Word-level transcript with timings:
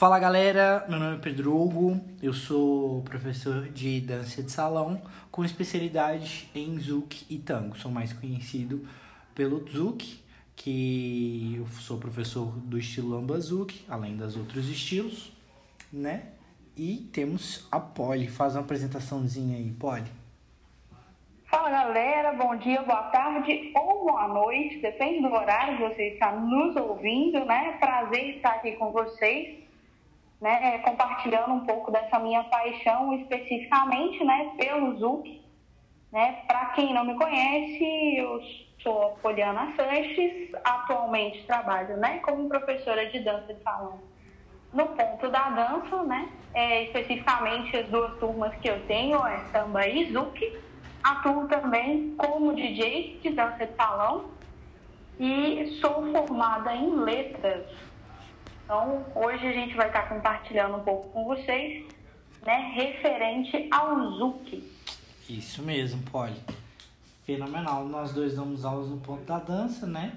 Fala 0.00 0.18
galera, 0.18 0.86
meu 0.88 0.98
nome 0.98 1.16
é 1.16 1.20
Pedro 1.20 1.54
Hugo, 1.54 2.00
eu 2.22 2.32
sou 2.32 3.02
professor 3.02 3.68
de 3.68 4.00
dança 4.00 4.42
de 4.42 4.50
salão 4.50 5.02
com 5.30 5.44
especialidade 5.44 6.48
em 6.54 6.78
zouk 6.78 7.26
e 7.28 7.36
tango. 7.36 7.76
Sou 7.76 7.90
mais 7.90 8.10
conhecido 8.10 8.88
pelo 9.34 9.62
zouk, 9.68 10.24
que 10.56 11.54
eu 11.58 11.66
sou 11.66 11.98
professor 11.98 12.46
do 12.60 12.78
estilo 12.78 13.14
ambazouk, 13.14 13.84
além 13.90 14.16
dos 14.16 14.38
outros 14.38 14.70
estilos, 14.70 15.30
né? 15.92 16.28
E 16.74 17.10
temos 17.12 17.68
a 17.70 17.78
Polly, 17.78 18.26
faz 18.26 18.54
uma 18.54 18.62
apresentaçãozinha 18.62 19.58
aí, 19.58 19.70
Polly. 19.72 20.10
Fala 21.44 21.68
galera, 21.68 22.32
bom 22.32 22.56
dia, 22.56 22.80
boa 22.84 23.02
tarde 23.10 23.70
ou 23.76 24.06
boa 24.06 24.28
noite, 24.28 24.78
depende 24.78 25.28
do 25.28 25.34
horário 25.34 25.76
que 25.76 25.94
você 25.94 26.14
está 26.14 26.34
nos 26.34 26.74
ouvindo, 26.74 27.44
né? 27.44 27.76
Prazer 27.78 28.36
estar 28.36 28.52
aqui 28.52 28.72
com 28.76 28.90
vocês, 28.92 29.68
né? 30.40 30.78
Compartilhando 30.78 31.52
um 31.52 31.60
pouco 31.60 31.90
dessa 31.90 32.18
minha 32.18 32.42
paixão 32.44 33.12
especificamente, 33.14 34.22
né? 34.24 34.52
Pelo 34.56 34.98
Zuc, 34.98 35.42
né? 36.12 36.42
Para 36.46 36.66
quem 36.66 36.94
não 36.94 37.04
me 37.04 37.14
conhece, 37.14 38.16
eu 38.16 38.40
sou 38.82 39.18
Poliana 39.22 39.72
Sanches, 39.76 40.50
atualmente 40.64 41.44
trabalho, 41.46 41.96
né? 41.96 42.18
Como 42.18 42.48
professora 42.48 43.06
de 43.06 43.20
dança 43.20 43.52
de 43.52 43.62
salão 43.62 44.00
no 44.72 44.86
ponto 44.86 45.28
da 45.28 45.50
dança, 45.50 46.02
né? 46.04 46.28
É, 46.54 46.84
especificamente 46.84 47.76
as 47.76 47.88
duas 47.88 48.18
turmas 48.18 48.54
que 48.56 48.68
eu 48.68 48.84
tenho 48.86 49.24
é 49.26 49.38
samba 49.52 49.86
e 49.86 50.12
Zuc 50.12 50.60
Atuo 51.02 51.48
também 51.48 52.14
como 52.16 52.54
DJ 52.54 53.20
de 53.22 53.30
dança 53.30 53.66
de 53.66 53.74
salão 53.74 54.26
e 55.18 55.78
sou 55.80 56.12
formada 56.12 56.74
em 56.74 56.94
letras. 56.94 57.66
Então, 58.70 59.04
hoje 59.16 59.44
a 59.48 59.52
gente 59.52 59.74
vai 59.74 59.88
estar 59.88 60.08
compartilhando 60.08 60.76
um 60.76 60.84
pouco 60.84 61.08
com 61.08 61.24
vocês, 61.24 61.84
né, 62.46 62.70
referente 62.72 63.66
ao 63.68 64.12
Zuc. 64.12 64.62
Isso 65.28 65.60
mesmo, 65.60 66.00
Polly. 66.08 66.40
Fenomenal. 67.26 67.86
Nós 67.86 68.12
dois 68.12 68.36
damos 68.36 68.64
aulas 68.64 68.88
no 68.88 68.98
ponto 68.98 69.24
da 69.24 69.40
dança, 69.40 69.88
né? 69.88 70.16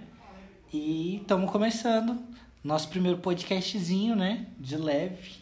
E 0.72 1.16
estamos 1.16 1.50
começando 1.50 2.20
nosso 2.64 2.92
primeiro 2.92 3.18
podcastzinho, 3.18 4.16
né? 4.16 4.46
De 4.60 4.78
leve. 4.78 5.42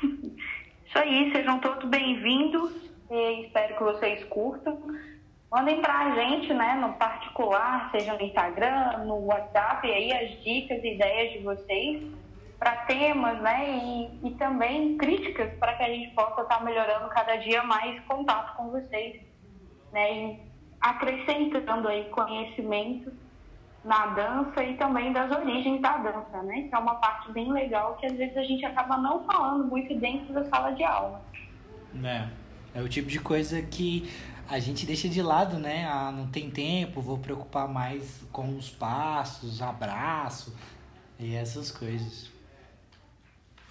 Isso 0.02 0.98
aí, 0.98 1.30
sejam 1.32 1.60
todos 1.60 1.86
bem-vindos 1.90 2.72
e 3.10 3.42
espero 3.44 3.76
que 3.76 3.84
vocês 3.84 4.24
curtam. 4.24 4.80
Mandem 5.50 5.80
para 5.80 5.98
a 5.98 6.10
gente, 6.14 6.54
né, 6.54 6.76
no 6.76 6.92
particular, 6.92 7.90
seja 7.90 8.14
no 8.14 8.22
Instagram, 8.22 8.98
no 9.04 9.26
WhatsApp, 9.26 9.90
aí 9.90 10.12
as 10.12 10.42
dicas 10.44 10.82
e 10.84 10.94
ideias 10.94 11.32
de 11.32 11.38
vocês 11.40 12.02
para 12.56 12.76
temas, 12.84 13.40
né, 13.40 13.68
e, 13.68 14.28
e 14.28 14.30
também 14.36 14.96
críticas 14.96 15.52
para 15.58 15.74
que 15.74 15.82
a 15.82 15.88
gente 15.88 16.14
possa 16.14 16.42
estar 16.42 16.58
tá 16.58 16.64
melhorando 16.64 17.08
cada 17.08 17.34
dia 17.36 17.64
mais 17.64 18.00
contato 18.04 18.54
com 18.56 18.70
vocês, 18.70 19.22
né, 19.92 20.12
e 20.12 20.40
acrescentando 20.80 21.88
aí 21.88 22.04
conhecimento 22.10 23.12
na 23.84 24.06
dança 24.06 24.62
e 24.62 24.76
também 24.76 25.12
das 25.12 25.32
origens 25.32 25.80
da 25.80 25.96
dança, 25.96 26.42
né, 26.44 26.68
que 26.68 26.74
é 26.74 26.78
uma 26.78 26.94
parte 26.96 27.32
bem 27.32 27.50
legal 27.50 27.96
que 27.96 28.06
às 28.06 28.12
vezes 28.12 28.36
a 28.36 28.44
gente 28.44 28.64
acaba 28.64 28.98
não 28.98 29.24
falando 29.24 29.64
muito 29.64 29.92
dentro 29.96 30.32
da 30.32 30.44
sala 30.44 30.70
de 30.72 30.84
aula. 30.84 31.20
Né. 31.92 32.30
É 32.72 32.80
o 32.80 32.88
tipo 32.88 33.08
de 33.08 33.18
coisa 33.18 33.60
que 33.60 34.08
a 34.50 34.58
gente 34.58 34.84
deixa 34.84 35.08
de 35.08 35.22
lado, 35.22 35.58
né? 35.58 35.86
Ah, 35.88 36.10
não 36.10 36.26
tem 36.26 36.50
tempo, 36.50 37.00
vou 37.00 37.16
preocupar 37.18 37.68
mais 37.68 38.20
com 38.32 38.56
os 38.56 38.68
passos, 38.68 39.62
abraço 39.62 40.56
e 41.20 41.36
essas 41.36 41.70
coisas. 41.70 42.28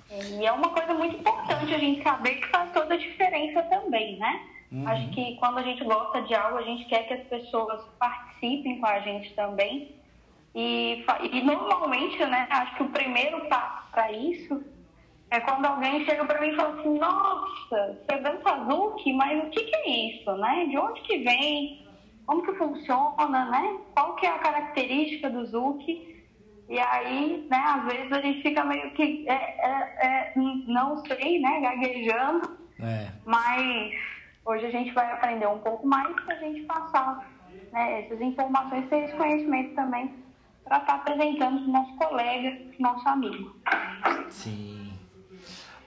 E 0.10 0.46
é 0.46 0.52
uma 0.52 0.70
coisa 0.70 0.94
muito 0.94 1.18
importante 1.18 1.74
a 1.74 1.78
gente 1.78 2.02
saber 2.02 2.36
que 2.36 2.48
faz 2.48 2.72
toda 2.72 2.94
a 2.94 2.98
diferença 2.98 3.62
também, 3.64 4.18
né? 4.18 4.42
Uhum. 4.72 4.88
Acho 4.88 5.10
que 5.10 5.36
quando 5.36 5.58
a 5.58 5.64
gente 5.64 5.84
gosta 5.84 6.22
de 6.22 6.34
algo, 6.34 6.58
a 6.58 6.64
gente 6.64 6.86
quer 6.86 7.08
que 7.08 7.14
as 7.14 7.28
pessoas 7.28 7.84
participem 8.00 8.80
com 8.80 8.86
a 8.86 9.00
gente 9.02 9.34
também. 9.34 9.96
E, 10.56 11.04
e 11.32 11.42
normalmente, 11.42 12.26
né, 12.26 12.48
acho 12.50 12.76
que 12.76 12.84
o 12.84 12.90
primeiro 12.90 13.46
passo 13.48 13.92
para 13.92 14.12
isso 14.12 14.64
é 15.32 15.40
quando 15.42 15.66
alguém 15.66 16.06
chega 16.06 16.26
para 16.26 16.42
mim 16.42 16.50
e 16.50 16.56
fala 16.56 16.80
assim, 16.80 16.98
nossa, 16.98 18.00
você 18.08 18.18
dança 18.18 18.66
Zuki, 18.66 19.14
mas 19.14 19.44
o 19.44 19.50
que, 19.50 19.64
que 19.64 19.76
é 19.76 19.90
isso, 19.90 20.32
né? 20.38 20.66
De 20.66 20.78
onde 20.78 21.02
que 21.02 21.20
vem? 21.20 21.88
Como 22.26 22.44
que 22.44 22.54
funciona, 22.54 23.46
né? 23.46 23.78
Qual 23.94 24.16
que 24.16 24.26
é 24.26 24.30
a 24.30 24.40
característica 24.40 25.30
do 25.30 25.46
Zuki? 25.46 26.26
E 26.68 26.80
aí, 26.80 27.48
né, 27.50 27.58
às 27.58 27.86
vezes 27.86 28.12
a 28.12 28.22
gente 28.22 28.44
fica 28.44 28.64
meio 28.64 28.92
que, 28.92 29.28
é, 29.28 29.34
é, 29.34 30.08
é, 30.08 30.34
não 30.36 30.98
sei, 31.06 31.40
né, 31.40 31.60
gaguejando. 31.62 32.58
É. 32.80 33.08
Mas 33.26 33.94
hoje 34.46 34.66
a 34.68 34.72
gente 34.72 34.92
vai 34.94 35.12
aprender 35.12 35.48
um 35.48 35.60
pouco 35.60 35.86
mais 35.88 36.14
para 36.22 36.36
a 36.36 36.40
gente 36.40 36.62
passar 36.62 37.28
né, 37.72 38.02
essas 38.02 38.22
informações, 38.22 38.92
esse 38.92 39.16
conhecimento 39.16 39.76
também 39.76 40.14
para 40.64 40.78
estar 40.78 40.94
tá 40.94 40.96
apresentando 40.96 41.62
para 41.62 41.70
o 41.70 41.72
nosso 41.72 41.96
colega, 41.96 42.62
nosso 42.80 43.10
amigo. 43.10 43.56
Sim. 44.30 44.99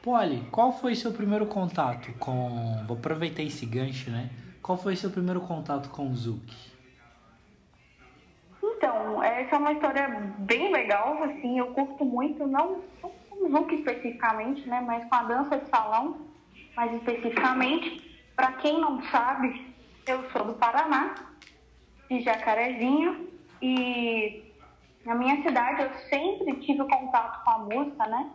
Polly, 0.03 0.45
qual 0.51 0.73
foi 0.73 0.97
seu 0.97 1.13
primeiro 1.13 1.47
contato 1.47 2.13
com. 2.19 2.85
Vou 2.89 2.97
aproveitar 2.97 3.43
esse 3.43 3.65
gancho, 3.65 4.11
né? 4.11 4.31
Qual 4.61 4.77
foi 4.77 4.97
seu 4.97 5.11
primeiro 5.11 5.41
contato 5.41 5.89
com 5.91 6.09
o 6.09 6.15
Zuki? 6.15 6.73
Então, 8.61 9.23
essa 9.23 9.55
é 9.55 9.59
uma 9.59 9.73
história 9.73 10.09
bem 10.39 10.73
legal, 10.73 11.23
assim, 11.23 11.57
eu 11.57 11.69
curto 11.69 12.05
muito, 12.05 12.45
não 12.49 12.81
com 13.01 13.47
o 13.47 13.51
Zuki 13.51 13.77
especificamente, 13.77 14.69
né? 14.69 14.81
Mas 14.81 15.09
com 15.09 15.15
a 15.15 15.23
dança 15.23 15.59
de 15.59 15.71
salão, 15.71 16.17
mais 16.77 16.93
especificamente. 16.95 18.11
Para 18.35 18.53
quem 18.55 18.81
não 18.81 19.01
sabe, 19.05 19.73
eu 20.07 20.29
sou 20.33 20.45
do 20.47 20.55
Paraná, 20.55 21.15
de 22.11 22.23
Jacarezinho, 22.23 23.29
e 23.61 24.43
na 25.05 25.15
minha 25.15 25.41
cidade 25.43 25.83
eu 25.83 25.91
sempre 26.09 26.55
tive 26.57 26.81
contato 26.89 27.45
com 27.45 27.51
a 27.51 27.59
música, 27.59 28.07
né? 28.07 28.31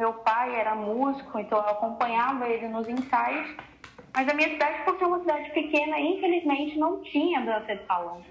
Meu 0.00 0.14
pai 0.14 0.58
era 0.58 0.74
músico, 0.74 1.38
então 1.38 1.58
eu 1.58 1.68
acompanhava 1.68 2.48
ele 2.48 2.68
nos 2.68 2.88
ensaios. 2.88 3.54
Mas 4.14 4.26
a 4.26 4.32
minha 4.32 4.48
cidade, 4.48 4.82
por 4.82 4.98
ser 4.98 5.04
uma 5.04 5.20
cidade 5.20 5.50
pequena, 5.50 6.00
infelizmente 6.00 6.78
não 6.78 7.02
tinha 7.02 7.42
dança 7.42 7.76
de 7.76 7.84
salão. 7.84 8.24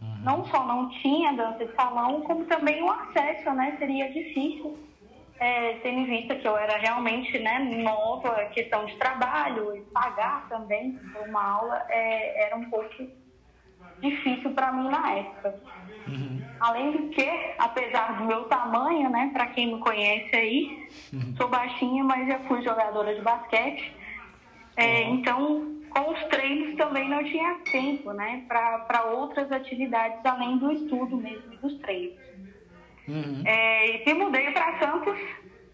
Uhum. 0.00 0.18
Não 0.22 0.44
só 0.44 0.64
não 0.64 0.88
tinha 0.88 1.32
dança 1.32 1.66
de 1.66 1.74
salão, 1.74 2.20
como 2.20 2.44
também 2.44 2.80
o 2.80 2.88
acesso, 2.92 3.50
né? 3.54 3.74
Seria 3.76 4.08
difícil, 4.12 4.78
é, 5.40 5.72
tendo 5.82 5.98
em 5.98 6.04
vista 6.04 6.36
que 6.36 6.46
eu 6.46 6.56
era 6.56 6.78
realmente 6.78 7.36
né, 7.40 7.58
nova, 7.82 8.44
questão 8.54 8.86
de 8.86 8.94
trabalho 8.96 9.76
e 9.76 9.80
pagar 9.86 10.48
também 10.48 10.92
por 11.12 11.28
uma 11.28 11.42
aula 11.42 11.86
é, 11.88 12.46
era 12.46 12.54
um 12.54 12.70
pouco 12.70 12.88
difícil 14.00 14.52
para 14.52 14.72
mim 14.72 14.88
na 14.88 15.12
época. 15.12 15.54
Uhum. 16.06 16.40
Além 16.60 16.92
do 16.92 17.08
que, 17.08 17.28
apesar 17.58 18.18
do 18.18 18.24
meu 18.24 18.44
tamanho, 18.44 19.10
né, 19.10 19.30
para 19.32 19.46
quem 19.46 19.74
me 19.74 19.80
conhece 19.80 20.34
aí, 20.34 20.88
uhum. 21.12 21.34
sou 21.36 21.48
baixinha, 21.48 22.04
mas 22.04 22.28
já 22.28 22.38
fui 22.40 22.62
jogadora 22.62 23.14
de 23.14 23.20
basquete. 23.22 23.92
É, 24.76 25.02
uhum. 25.02 25.14
Então, 25.14 25.76
com 25.90 26.12
os 26.12 26.24
treinos 26.24 26.76
também 26.76 27.08
não 27.08 27.24
tinha 27.24 27.56
tempo, 27.70 28.12
né, 28.12 28.44
para 28.46 29.04
outras 29.06 29.50
atividades 29.50 30.24
além 30.24 30.58
do 30.58 30.70
estudo 30.70 31.16
mesmo 31.16 31.52
e 31.52 31.56
dos 31.56 31.74
treinos. 31.78 32.18
Uhum. 33.08 33.42
É, 33.44 33.96
e 33.96 34.04
me 34.04 34.14
mudei 34.14 34.50
para 34.52 34.78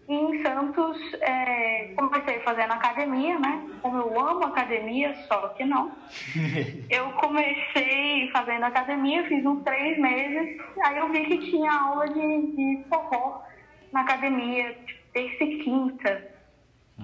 Santos 0.03 0.07
em 0.07 0.43
Santos, 0.43 0.97
é, 1.21 1.93
comecei 1.95 2.39
fazendo 2.39 2.73
academia, 2.73 3.39
né? 3.39 3.69
Como 3.81 3.97
eu 3.97 4.19
amo 4.19 4.45
academia, 4.45 5.15
só 5.27 5.49
que 5.49 5.63
não. 5.63 5.91
eu 6.89 7.11
comecei 7.13 8.29
fazendo 8.31 8.65
academia, 8.65 9.27
fiz 9.27 9.45
uns 9.45 9.63
três 9.63 9.97
meses, 9.97 10.61
aí 10.83 10.97
eu 10.97 11.09
vi 11.09 11.25
que 11.25 11.37
tinha 11.49 11.71
aula 11.71 12.07
de, 12.09 12.55
de 12.55 12.83
forró 12.89 13.43
na 13.91 14.01
academia, 14.01 14.73
tipo, 14.85 15.03
terça 15.13 15.43
e 15.43 15.63
quinta. 15.63 16.33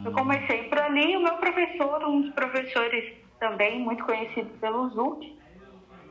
Eu 0.04 0.12
hum. 0.12 0.14
comecei 0.14 0.64
por 0.64 0.80
ali, 0.80 1.16
o 1.16 1.24
meu 1.24 1.38
professor, 1.38 2.04
um 2.06 2.22
dos 2.22 2.34
professores 2.34 3.14
também, 3.40 3.80
muito 3.80 4.04
conhecido 4.04 4.50
pelo 4.60 4.90
ZUC, 4.90 5.38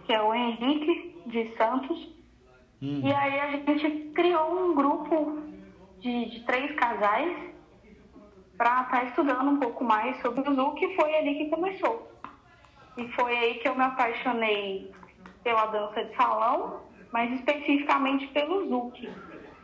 que 0.07 0.13
é 0.13 0.23
o 0.23 0.35
Henrique 0.35 1.17
de 1.27 1.55
Santos. 1.57 2.17
Uhum. 2.81 3.03
E 3.05 3.13
aí 3.13 3.41
a 3.41 3.51
gente 3.51 4.13
criou 4.15 4.71
um 4.71 4.75
grupo 4.75 5.43
de, 6.01 6.31
de 6.31 6.41
três 6.45 6.75
casais 6.77 7.37
para 8.57 8.83
estar 8.83 8.91
tá 8.91 9.05
estudando 9.05 9.51
um 9.51 9.61
pouco 9.61 9.85
mais 9.85 10.21
sobre 10.21 10.49
o 10.49 10.55
Zouk 10.55 10.85
e 10.85 10.97
foi 10.97 11.15
ali 11.17 11.37
que 11.37 11.51
começou. 11.51 12.13
E 12.97 13.09
foi 13.13 13.37
aí 13.37 13.55
que 13.55 13.69
eu 13.69 13.77
me 13.77 13.85
apaixonei 13.85 14.93
pela 15.45 15.67
dança 15.67 16.05
de 16.05 16.17
salão, 16.17 16.81
mas 17.13 17.33
especificamente 17.33 18.27
pelo 18.29 18.69
Zouk. 18.69 19.09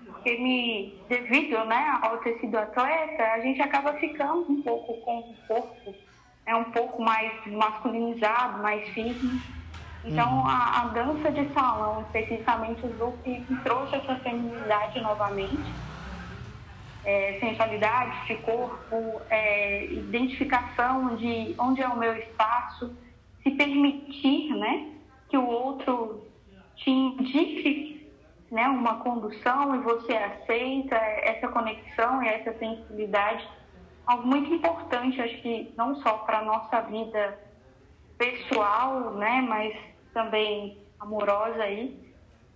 Porque 0.07 0.39
me, 0.39 0.99
devido 1.09 1.65
né, 1.65 1.99
ao 2.03 2.19
ter 2.19 2.39
sido 2.39 2.57
atleta, 2.57 3.25
a 3.33 3.41
gente 3.41 3.61
acaba 3.61 3.93
ficando 3.95 4.51
um 4.51 4.63
pouco 4.63 4.95
com 5.01 5.19
o 5.19 5.35
corpo 5.49 5.95
é 6.47 6.55
um 6.55 6.65
pouco 6.65 7.03
mais 7.03 7.33
masculinizado, 7.47 8.63
mais 8.63 8.87
firme. 8.91 9.41
Então, 10.05 10.31
uhum. 10.31 10.47
a, 10.47 10.83
a, 10.83 10.85
dança 10.89 11.31
de 11.33 11.51
salão, 11.55 12.03
especificamente 12.03 12.85
o 12.85 12.97
Zouk, 12.99 13.47
trouxe 13.65 13.97
essa 13.97 14.17
feminilidade 14.17 15.01
novamente 15.01 15.73
é, 17.05 17.39
sensualidade 17.41 18.27
de 18.27 18.37
corpo, 18.43 19.21
é, 19.31 19.87
identificação 19.87 21.17
de 21.17 21.55
onde 21.59 21.83
é 21.83 21.89
o 21.89 21.99
meu 21.99 22.17
espaço, 22.17 22.97
se 23.43 23.51
permitir, 23.51 24.55
né, 24.55 24.93
que 25.29 25.37
o 25.37 25.47
outro 25.47 26.27
te 26.77 26.91
indique, 26.91 28.11
né, 28.51 28.69
uma 28.69 28.99
condução 28.99 29.75
e 29.75 29.79
você 29.81 30.15
aceita 30.15 30.97
essa 30.97 31.49
conexão 31.49 32.23
e 32.23 32.29
essa 32.29 32.57
sensibilidade, 32.59 33.47
algo 34.07 34.27
muito 34.27 34.53
importante, 34.53 35.21
acho 35.21 35.43
que 35.43 35.73
não 35.77 35.97
só 35.97 36.19
para 36.19 36.43
nossa 36.43 36.81
vida 36.83 37.39
pessoal, 38.17 39.13
né, 39.15 39.45
mas 39.47 39.77
também 40.13 40.79
amorosa 41.01 41.63
aí. 41.63 41.99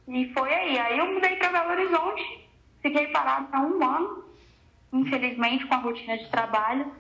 E 0.07 0.33
foi 0.33 0.53
aí. 0.53 0.79
Aí 0.79 0.99
eu 0.99 1.13
mudei 1.13 1.37
para 1.37 1.51
Belo 1.51 1.71
Horizonte, 1.71 2.49
fiquei 2.81 3.09
parada 3.09 3.49
há 3.53 3.61
um 3.61 3.85
ano, 3.85 4.25
infelizmente 4.93 5.67
com 5.67 5.75
a 5.75 5.79
rotina 5.79 6.19
de 6.19 6.29
trabalho, 6.29 6.93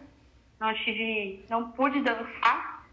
não 0.61 0.75
tive, 0.75 1.45
não 1.49 1.71
pude 1.71 2.01
dançar, 2.01 2.87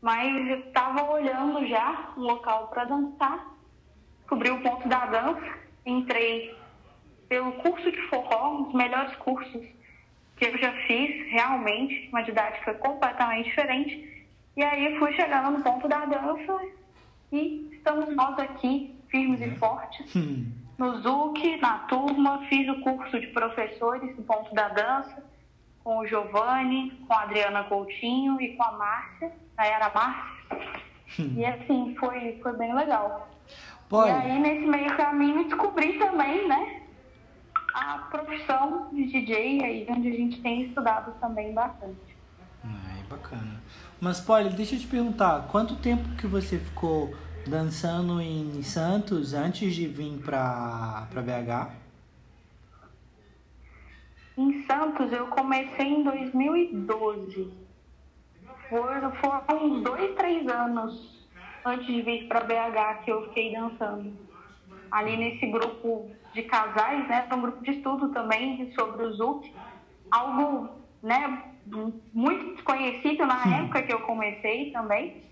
mas 0.00 0.48
eu 0.48 0.60
estava 0.60 1.10
olhando 1.10 1.66
já 1.66 2.12
um 2.16 2.20
local 2.20 2.68
para 2.68 2.84
dançar, 2.84 3.46
descobri 4.18 4.50
o 4.50 4.62
ponto 4.62 4.88
da 4.88 5.06
dança, 5.06 5.58
entrei 5.84 6.56
pelo 7.28 7.52
curso 7.52 7.90
de 7.90 8.00
forró, 8.08 8.54
um 8.54 8.62
dos 8.64 8.74
melhores 8.74 9.14
cursos 9.16 9.66
que 10.36 10.46
eu 10.46 10.56
já 10.58 10.72
fiz, 10.86 11.30
realmente, 11.30 12.08
uma 12.08 12.22
didática 12.22 12.72
completamente 12.74 13.50
diferente. 13.50 14.26
E 14.56 14.62
aí 14.62 14.98
fui 14.98 15.12
chegando 15.12 15.58
no 15.58 15.62
ponto 15.62 15.86
da 15.86 16.06
dança 16.06 16.60
e 17.30 17.68
estamos 17.72 18.14
nós 18.16 18.38
aqui, 18.38 18.94
firmes 19.08 19.40
e 19.40 19.44
uhum. 19.44 19.56
fortes. 19.56 20.14
No 20.80 20.98
ZUC, 21.02 21.58
na 21.60 21.80
turma, 21.80 22.38
fiz 22.48 22.66
o 22.70 22.80
curso 22.80 23.20
de 23.20 23.26
professores 23.26 24.16
no 24.16 24.22
ponto 24.22 24.54
da 24.54 24.68
dança, 24.68 25.22
com 25.84 25.98
o 25.98 26.06
Giovanni, 26.06 26.92
com 27.06 27.12
a 27.12 27.24
Adriana 27.24 27.64
Coutinho 27.64 28.40
e 28.40 28.56
com 28.56 28.62
a 28.62 28.72
Márcia, 28.72 29.30
a 29.58 29.66
Era 29.66 29.92
Márcia. 29.94 30.80
Hum. 31.18 31.34
E 31.36 31.44
assim, 31.44 31.94
foi, 32.00 32.38
foi 32.42 32.56
bem 32.56 32.74
legal. 32.74 33.28
Pode. 33.90 34.08
E 34.08 34.14
aí, 34.14 34.38
nesse 34.38 34.66
meio 34.66 34.96
caminho, 34.96 35.44
descobri 35.44 35.98
também, 35.98 36.48
né, 36.48 36.80
a 37.74 37.98
profissão 38.10 38.88
de 38.90 39.04
DJ, 39.04 39.62
aí, 39.62 39.86
onde 39.86 40.08
a 40.08 40.16
gente 40.16 40.40
tem 40.40 40.62
estudado 40.62 41.12
também 41.20 41.52
bastante. 41.52 42.16
Ai, 42.64 43.02
bacana. 43.06 43.60
Mas, 44.00 44.18
Polly, 44.18 44.48
deixa 44.48 44.76
eu 44.76 44.80
te 44.80 44.86
perguntar, 44.86 45.46
quanto 45.48 45.76
tempo 45.76 46.08
que 46.16 46.26
você 46.26 46.58
ficou 46.58 47.14
dançando 47.46 48.20
em 48.20 48.62
Santos 48.62 49.34
antes 49.34 49.74
de 49.74 49.86
vir 49.86 50.18
para 50.18 51.06
BH? 51.12 51.72
Em 54.36 54.64
Santos 54.64 55.12
eu 55.12 55.26
comecei 55.26 55.86
em 55.86 56.02
2012. 56.02 57.52
Foram, 58.68 59.12
foram 59.12 59.64
uns 59.64 59.82
dois, 59.82 60.14
três 60.14 60.46
anos 60.48 61.28
antes 61.64 61.86
de 61.86 62.02
vir 62.02 62.28
para 62.28 62.40
BH 62.40 63.04
que 63.04 63.10
eu 63.10 63.26
fiquei 63.28 63.52
dançando. 63.52 64.12
Ali 64.90 65.16
nesse 65.16 65.46
grupo 65.46 66.10
de 66.32 66.42
casais, 66.42 67.06
né? 67.08 67.26
um 67.32 67.40
grupo 67.40 67.62
de 67.62 67.70
estudo 67.72 68.08
também 68.10 68.72
sobre 68.72 69.04
o 69.04 69.12
Zouk. 69.12 69.52
Algo 70.10 70.68
né, 71.02 71.44
muito 72.12 72.54
desconhecido 72.54 73.26
na 73.26 73.42
Sim. 73.42 73.54
época 73.54 73.82
que 73.82 73.92
eu 73.92 74.00
comecei 74.00 74.70
também 74.72 75.29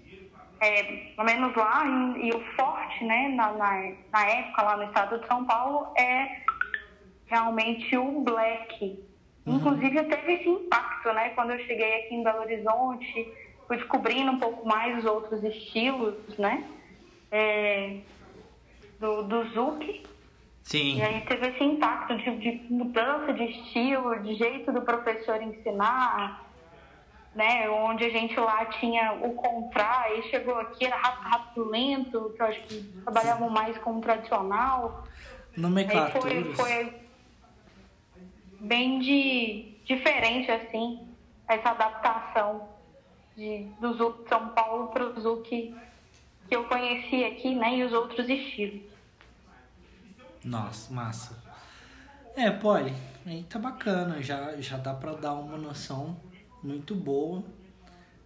é, 0.61 0.83
pelo 1.15 1.25
menos 1.25 1.55
lá, 1.55 1.85
e, 1.87 2.29
e 2.29 2.31
o 2.33 2.41
forte, 2.57 3.05
né, 3.05 3.29
na, 3.29 3.53
na, 3.53 3.93
na, 4.13 4.27
época 4.27 4.63
lá 4.63 4.77
no 4.77 4.85
estado 4.85 5.19
de 5.21 5.27
São 5.27 5.45
Paulo, 5.45 5.93
é 5.97 6.43
realmente 7.27 7.97
o 7.97 8.21
black. 8.21 9.05
Uhum. 9.47 9.57
Inclusive, 9.57 10.05
teve 10.05 10.33
esse 10.35 10.49
impacto, 10.49 11.13
né, 11.13 11.31
quando 11.31 11.51
eu 11.51 11.59
cheguei 11.61 12.01
aqui 12.01 12.15
em 12.15 12.23
Belo 12.23 12.41
Horizonte, 12.41 13.33
fui 13.67 13.77
descobrindo 13.77 14.33
um 14.33 14.39
pouco 14.39 14.67
mais 14.67 14.99
os 14.99 15.05
outros 15.05 15.43
estilos, 15.45 16.17
né, 16.39 16.65
é, 17.31 17.99
do, 18.99 19.23
do 19.23 19.45
Zouk. 19.51 20.07
Sim. 20.65 20.97
E 20.99 21.03
aí 21.03 21.21
teve 21.23 21.49
esse 21.49 21.65
impacto 21.65 22.17
de, 22.17 22.37
de 22.37 22.67
mudança 22.69 23.33
de 23.33 23.45
estilo, 23.45 24.19
de 24.21 24.35
jeito 24.35 24.71
do 24.71 24.83
professor 24.83 25.41
ensinar, 25.41 26.48
né? 27.39 27.71
Onde 27.71 28.05
a 28.05 28.11
gente 28.11 28.35
lá 28.35 28.65
tinha 28.67 29.13
o 29.13 29.33
contra, 29.35 30.01
aí 30.01 30.25
chegou 30.25 30.59
aqui, 30.59 30.85
era 30.85 30.97
rápido, 30.97 31.29
rápido 31.29 31.69
lento, 31.71 32.33
que 32.35 32.43
eu 32.43 32.47
acho 32.47 32.61
que 32.63 32.83
trabalhavam 33.05 33.49
mais 33.49 33.79
com 33.79 33.99
o 33.99 34.01
tradicional. 34.01 35.07
Nomenclatura. 35.57 36.45
Foi, 36.47 36.55
foi 36.55 36.95
bem 38.59 38.99
de, 38.99 39.77
diferente, 39.85 40.51
assim, 40.51 41.07
essa 41.47 41.71
adaptação 41.71 42.69
de, 43.37 43.69
do 43.81 43.95
Zuc 43.95 44.25
de 44.25 44.29
São 44.29 44.49
Paulo 44.49 44.89
para 44.89 45.05
o 45.05 45.21
Zuc 45.21 45.49
que, 45.49 45.77
que 46.49 46.57
eu 46.57 46.65
conheci 46.65 47.23
aqui, 47.23 47.55
né? 47.55 47.77
E 47.77 47.85
os 47.85 47.93
outros 47.93 48.29
estilos. 48.29 48.83
Nossa, 50.45 50.93
massa. 50.93 51.41
É, 52.35 52.51
Polly, 52.51 52.93
aí 53.25 53.45
tá 53.45 53.61
bacana, 53.61 54.21
já, 54.21 54.61
já 54.61 54.77
dá 54.77 54.93
para 54.93 55.13
dar 55.13 55.35
uma 55.35 55.57
noção 55.57 56.17
muito 56.63 56.95
boa. 56.95 57.43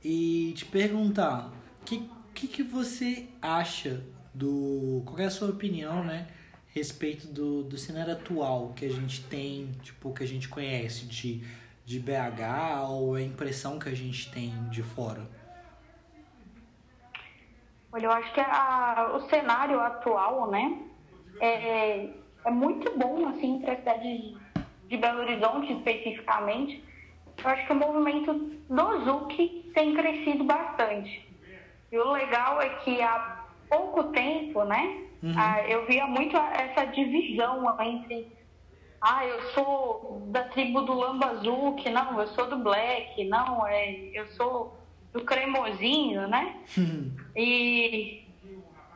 E 0.04 0.52
te 0.56 0.64
perguntar, 0.64 1.52
o 1.80 1.84
que, 1.84 2.10
que, 2.34 2.48
que 2.48 2.62
você 2.62 3.28
acha 3.40 4.02
do. 4.34 5.02
Qual 5.04 5.18
é 5.18 5.26
a 5.26 5.30
sua 5.30 5.50
opinião, 5.50 6.04
né? 6.04 6.28
Respeito 6.68 7.26
do, 7.26 7.62
do 7.62 7.76
cenário 7.76 8.12
atual 8.12 8.72
que 8.74 8.84
a 8.84 8.88
gente 8.88 9.22
tem, 9.24 9.70
tipo, 9.82 10.12
que 10.12 10.24
a 10.24 10.26
gente 10.26 10.48
conhece 10.48 11.04
de, 11.06 11.44
de 11.84 12.00
BH 12.00 12.88
ou 12.88 13.14
a 13.14 13.22
impressão 13.22 13.78
que 13.78 13.88
a 13.88 13.94
gente 13.94 14.30
tem 14.32 14.50
de 14.70 14.82
fora? 14.82 15.28
Olha, 17.92 18.06
eu 18.06 18.10
acho 18.12 18.32
que 18.32 18.40
a, 18.40 19.12
o 19.14 19.28
cenário 19.28 19.78
atual, 19.78 20.50
né, 20.50 20.80
é, 21.38 22.08
é 22.42 22.50
muito 22.50 22.96
bom, 22.96 23.28
assim, 23.28 23.60
para 23.60 23.74
a 23.74 23.76
cidade 23.76 24.02
de, 24.02 24.36
de 24.88 24.96
Belo 24.96 25.20
Horizonte 25.20 25.74
especificamente, 25.74 26.82
eu 27.42 27.50
acho 27.50 27.66
que 27.66 27.72
o 27.72 27.76
movimento 27.76 28.32
do 28.68 29.04
Zuc 29.04 29.70
tem 29.74 29.94
crescido 29.94 30.44
bastante. 30.44 31.28
E 31.90 31.98
o 31.98 32.10
legal 32.12 32.60
é 32.60 32.68
que 32.76 33.02
há 33.02 33.44
pouco 33.68 34.04
tempo, 34.04 34.64
né, 34.64 35.02
uhum. 35.22 35.34
eu 35.68 35.86
via 35.86 36.06
muito 36.06 36.36
essa 36.36 36.84
divisão 36.86 37.80
entre 37.80 38.32
ah, 39.02 39.26
eu 39.26 39.42
sou 39.50 40.22
da 40.30 40.44
tribo 40.44 40.82
do 40.82 40.92
Lambazuki, 40.92 41.90
não, 41.90 42.20
eu 42.20 42.28
sou 42.28 42.48
do 42.48 42.56
Black, 42.58 43.24
não, 43.24 43.66
é, 43.66 43.90
eu 44.14 44.28
sou 44.28 44.78
do 45.12 45.24
cremosinho, 45.24 46.28
né? 46.28 46.56
E, 47.34 48.26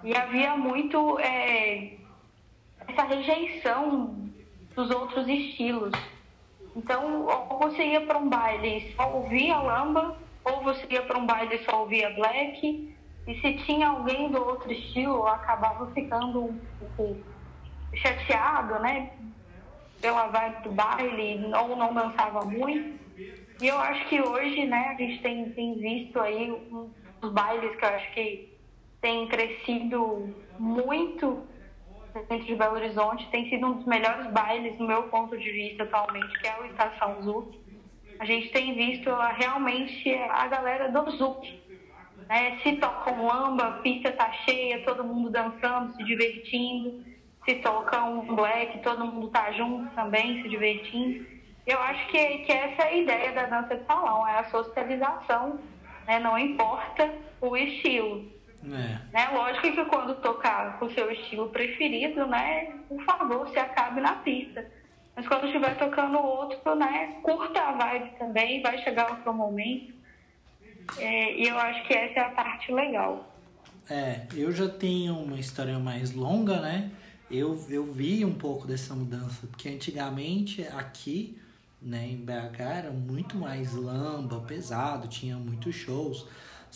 e 0.05 0.14
havia 0.14 0.57
muito 0.57 1.19
é, 1.21 1.95
essa 2.87 3.02
rejeição 3.05 4.14
dos 4.75 4.90
outros 4.90 5.26
estilos. 5.26 5.93
Então, 6.76 7.25
ou 7.25 7.59
você 7.59 7.83
ia 7.83 8.02
para 8.02 8.18
um 8.18 8.28
baile 8.28 8.76
e 8.76 8.95
só 8.95 9.11
ouvia 9.11 9.56
lamba, 9.56 10.14
ou 10.45 10.62
você 10.62 10.87
ia 10.90 11.02
para 11.02 11.18
um 11.18 11.25
baile 11.25 11.54
e 11.56 11.64
só 11.64 11.80
ouvia 11.80 12.11
black. 12.11 12.95
E 13.26 13.40
se 13.40 13.54
tinha 13.64 13.88
alguém 13.88 14.30
do 14.30 14.45
outro 14.45 14.71
estilo, 14.71 15.26
acabava 15.26 15.90
ficando 15.92 16.45
um 16.45 16.61
pouco 16.78 17.16
chateado, 17.95 18.78
né? 18.80 19.11
Pela 20.02 20.26
vibe 20.26 20.62
do 20.64 20.73
baile, 20.73 21.50
ou 21.54 21.76
não 21.76 21.95
dançava 21.95 22.45
muito. 22.45 23.00
E 23.61 23.66
eu 23.66 23.78
acho 23.78 24.06
que 24.11 24.21
hoje, 24.21 24.66
né, 24.66 24.88
a 24.90 24.95
gente 24.95 25.23
tem, 25.23 25.50
tem 25.52 25.78
visto 25.78 26.21
aí 26.21 26.52
um 26.52 26.90
dos 27.23 27.33
bailes 27.33 27.75
que 27.75 27.85
eu 27.85 27.88
acho 27.88 28.12
que 28.12 28.54
tem 29.00 29.26
crescido 29.28 30.37
muito 30.59 31.42
centro 32.25 32.46
de 32.46 32.54
Belo 32.54 32.76
Horizonte 32.76 33.28
tem 33.30 33.49
sido 33.49 33.66
um 33.66 33.73
dos 33.75 33.87
melhores 33.87 34.26
bailes, 34.32 34.78
no 34.78 34.87
meu 34.87 35.04
ponto 35.04 35.37
de 35.37 35.50
vista, 35.50 35.82
atualmente, 35.82 36.38
que 36.40 36.46
é 36.46 36.61
o 36.61 36.66
Estação 36.66 37.23
Zuc. 37.23 37.58
A 38.18 38.25
gente 38.25 38.50
tem 38.50 38.75
visto 38.75 39.11
realmente 39.37 40.14
a 40.14 40.46
galera 40.49 40.90
do 40.90 41.11
Zuc. 41.12 41.44
Né? 42.28 42.58
Se 42.62 42.76
toca 42.76 43.12
um 43.12 43.26
lamba, 43.26 43.64
a 43.64 43.73
pista 43.78 44.11
tá 44.12 44.30
cheia, 44.44 44.82
todo 44.85 45.04
mundo 45.04 45.30
dançando, 45.30 45.94
se 45.94 46.04
divertindo. 46.04 47.04
Se 47.44 47.56
toca 47.56 48.02
um 48.02 48.35
black, 48.35 48.78
todo 48.80 49.06
mundo 49.06 49.28
tá 49.28 49.52
junto 49.52 49.94
também, 49.94 50.42
se 50.42 50.49
divertindo. 50.49 51.25
Eu 51.66 51.80
acho 51.80 52.06
que, 52.08 52.38
que 52.38 52.52
essa 52.52 52.82
é 52.82 52.88
a 52.88 52.96
ideia 52.96 53.32
da 53.32 53.46
dança 53.46 53.76
de 53.76 53.85
salão, 53.87 54.26
é 54.26 54.38
a 54.38 54.44
socialização, 54.50 55.61
né? 56.06 56.18
não 56.18 56.38
importa 56.38 57.12
o 57.40 57.56
estilo. 57.56 58.25
É. 58.66 58.99
Né? 59.12 59.30
Lógico 59.32 59.62
que 59.62 59.85
quando 59.85 60.14
tocar 60.16 60.78
com 60.78 60.87
o 60.87 60.94
seu 60.94 61.11
estilo 61.11 61.49
preferido, 61.49 62.26
né, 62.26 62.75
por 62.88 63.02
favor, 63.04 63.49
se 63.49 63.58
acabe 63.58 64.00
na 64.00 64.16
pista. 64.16 64.66
Mas 65.14 65.26
quando 65.28 65.46
estiver 65.46 65.76
tocando 65.78 66.18
outro, 66.18 66.75
né, 66.75 67.16
curta 67.23 67.61
a 67.61 67.73
vibe 67.73 68.11
também, 68.18 68.62
vai 68.62 68.78
chegar 68.82 69.12
o 69.12 69.23
seu 69.23 69.32
momento. 69.32 69.94
É, 70.99 71.35
e 71.35 71.49
eu 71.49 71.58
acho 71.58 71.87
que 71.87 71.94
essa 71.94 72.20
é 72.20 72.23
a 72.23 72.30
parte 72.30 72.73
legal. 72.73 73.32
É, 73.88 74.26
eu 74.35 74.52
já 74.52 74.68
tenho 74.68 75.16
uma 75.16 75.38
história 75.38 75.78
mais 75.78 76.12
longa, 76.12 76.61
né? 76.61 76.90
eu, 77.30 77.58
eu 77.68 77.85
vi 77.85 78.25
um 78.25 78.35
pouco 78.35 78.66
dessa 78.66 78.94
mudança, 78.94 79.46
porque 79.46 79.68
antigamente 79.68 80.62
aqui, 80.68 81.38
né, 81.82 82.06
em 82.06 82.16
BH 82.16 82.61
era 82.61 82.90
muito 82.90 83.37
mais 83.37 83.73
lamba, 83.75 84.40
pesado, 84.40 85.08
tinha 85.08 85.37
muitos 85.37 85.75
shows. 85.75 86.26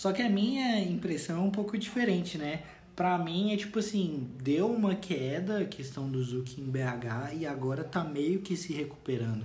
Só 0.00 0.12
que 0.12 0.23
a 0.23 0.30
minha 0.30 0.80
impressão 0.80 1.42
é 1.42 1.47
um 1.47 1.50
pouco 1.50 1.76
diferente, 1.76 2.38
né? 2.38 2.62
Pra 2.97 3.19
mim 3.19 3.52
é 3.52 3.57
tipo 3.59 3.80
assim, 3.80 4.30
deu 4.42 4.66
uma 4.73 4.95
queda 4.95 5.59
a 5.61 5.66
questão 5.66 6.11
do 6.11 6.25
Zuki 6.25 6.59
em 6.59 6.64
BH 6.64 7.35
e 7.38 7.45
agora 7.45 7.85
tá 7.85 8.02
meio 8.02 8.40
que 8.40 8.57
se 8.57 8.73
recuperando. 8.73 9.45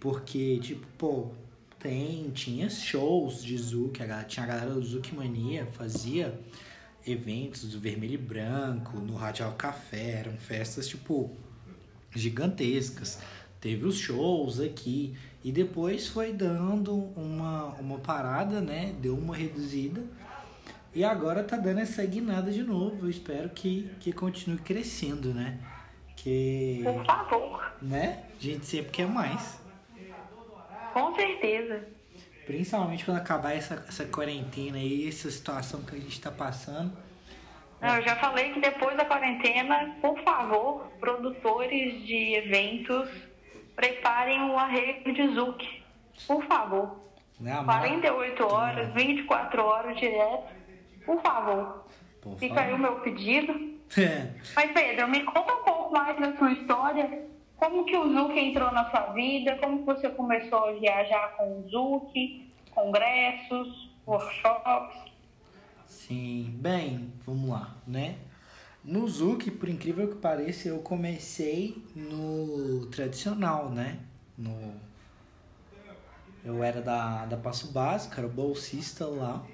Porque, 0.00 0.58
tipo, 0.58 0.84
pô, 0.98 1.30
tem, 1.78 2.28
tinha 2.30 2.68
shows 2.68 3.40
de 3.40 3.56
Zuki, 3.56 4.00
tinha 4.26 4.44
a 4.44 4.48
galera 4.48 4.74
do 4.74 4.84
Zuki 4.84 5.14
Mania, 5.14 5.64
fazia 5.70 6.36
eventos 7.06 7.62
do 7.70 7.78
Vermelho 7.78 8.14
e 8.14 8.18
Branco, 8.18 8.98
no 8.98 9.14
Radial 9.14 9.52
Café, 9.52 10.22
eram 10.22 10.36
festas, 10.38 10.88
tipo, 10.88 11.30
gigantescas. 12.10 13.20
Teve 13.60 13.84
os 13.84 13.94
shows 13.94 14.58
aqui 14.58 15.14
e 15.44 15.50
depois 15.50 16.08
foi 16.08 16.32
dando 16.32 16.94
uma, 17.16 17.74
uma 17.74 17.98
parada, 17.98 18.60
né? 18.60 18.94
Deu 19.00 19.16
uma 19.16 19.36
reduzida. 19.36 20.02
E 20.94 21.02
agora 21.04 21.42
tá 21.42 21.56
dando 21.56 21.80
essa 21.80 22.04
guinada 22.04 22.50
de 22.50 22.62
novo. 22.62 23.06
Eu 23.06 23.10
espero 23.10 23.48
que, 23.48 23.90
que 23.98 24.12
continue 24.12 24.58
crescendo, 24.58 25.34
né? 25.34 25.58
Que. 26.16 26.82
Por 26.84 27.04
favor. 27.04 27.72
Né? 27.80 28.24
A 28.38 28.42
gente 28.42 28.66
sempre 28.66 28.92
quer 28.92 29.08
mais. 29.08 29.60
Com 30.92 31.14
certeza. 31.14 31.88
Principalmente 32.46 33.04
quando 33.04 33.16
acabar 33.16 33.52
essa, 33.52 33.84
essa 33.88 34.04
quarentena 34.04 34.76
aí, 34.76 35.08
essa 35.08 35.30
situação 35.30 35.82
que 35.82 35.96
a 35.96 35.98
gente 35.98 36.12
está 36.12 36.30
passando. 36.30 36.92
Eu 37.80 38.02
já 38.02 38.14
falei 38.16 38.52
que 38.52 38.60
depois 38.60 38.96
da 38.96 39.04
quarentena, 39.04 39.96
por 40.00 40.16
favor, 40.22 40.86
produtores 41.00 42.06
de 42.06 42.34
eventos, 42.34 43.08
preparem 43.74 44.50
o 44.50 44.58
arrego 44.58 45.12
de 45.12 45.34
Zuc. 45.34 45.82
Por 46.26 46.44
favor. 46.44 47.00
Não, 47.40 47.64
48 47.64 48.46
horas, 48.46 48.88
não. 48.88 48.94
24 48.94 49.64
horas 49.64 49.96
direto. 49.98 50.52
Por 51.04 51.20
favor. 51.20 51.86
Por 52.20 52.38
Fica 52.38 52.54
favor. 52.54 52.68
aí 52.68 52.74
o 52.74 52.78
meu 52.78 53.00
pedido. 53.00 53.52
É. 53.98 54.30
Mas, 54.54 54.72
Pedro, 54.72 55.08
me 55.08 55.22
conta 55.24 55.52
um 55.54 55.64
pouco 55.64 55.92
mais 55.92 56.18
da 56.18 56.36
sua 56.36 56.52
história 56.52 57.22
como 57.62 57.84
que 57.84 57.96
o 57.96 58.12
Zuc 58.12 58.36
entrou 58.36 58.72
na 58.72 58.90
sua 58.90 59.12
vida? 59.12 59.56
Como 59.58 59.78
que 59.78 59.84
você 59.84 60.08
começou 60.08 60.68
a 60.68 60.72
viajar 60.72 61.36
com 61.36 61.60
o 61.60 61.68
Zuc? 61.70 62.50
Congressos, 62.72 63.88
workshops? 64.04 64.98
Sim, 65.86 66.56
bem, 66.56 67.12
vamos 67.24 67.48
lá, 67.48 67.70
né? 67.86 68.16
No 68.84 69.06
Zuc, 69.06 69.48
por 69.52 69.68
incrível 69.68 70.08
que 70.08 70.16
pareça, 70.16 70.68
eu 70.68 70.78
comecei 70.78 71.80
no 71.94 72.86
tradicional, 72.86 73.70
né? 73.70 74.00
No... 74.36 74.74
Eu 76.44 76.64
era 76.64 76.82
da, 76.82 77.24
da 77.26 77.36
Passo 77.36 77.70
Básico, 77.70 78.18
era 78.18 78.26
bolsista 78.26 79.06
lá. 79.06 79.46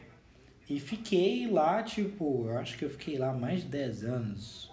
E 0.69 0.81
fiquei 0.81 1.47
lá, 1.51 1.83
tipo, 1.83 2.47
eu 2.49 2.59
acho 2.59 2.79
que 2.79 2.85
eu 2.85 2.91
fiquei 2.91 3.19
lá 3.19 3.33
mais 3.35 3.63
de 3.63 3.69
10 3.69 4.05
anos. 4.05 4.71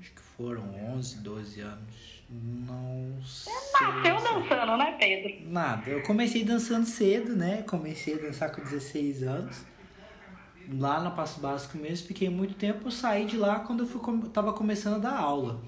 Acho 0.00 0.12
que 0.12 0.22
foram 0.22 0.62
11, 0.94 1.18
12 1.18 1.60
anos. 1.60 2.22
Não 2.30 3.20
sei. 3.24 3.52
Nasceu 3.52 4.16
dançando, 4.16 4.76
né, 4.76 4.96
Pedro? 4.98 5.50
Nada. 5.50 5.90
Eu 5.90 6.02
comecei 6.02 6.44
dançando 6.44 6.86
cedo, 6.86 7.34
né? 7.34 7.62
Comecei 7.62 8.14
a 8.14 8.18
dançar 8.18 8.52
com 8.52 8.62
16 8.62 9.22
anos. 9.24 9.64
Lá 10.70 11.00
no 11.00 11.12
Passo 11.12 11.40
Básico 11.40 11.78
mesmo, 11.78 12.06
fiquei 12.06 12.28
muito 12.28 12.54
tempo. 12.54 12.90
Saí 12.90 13.24
de 13.24 13.36
lá 13.36 13.60
quando 13.60 13.84
eu 13.84 13.86
fui, 13.86 14.00
tava 14.30 14.52
começando 14.52 14.96
a 14.96 14.98
dar 14.98 15.18
aula. 15.18 15.60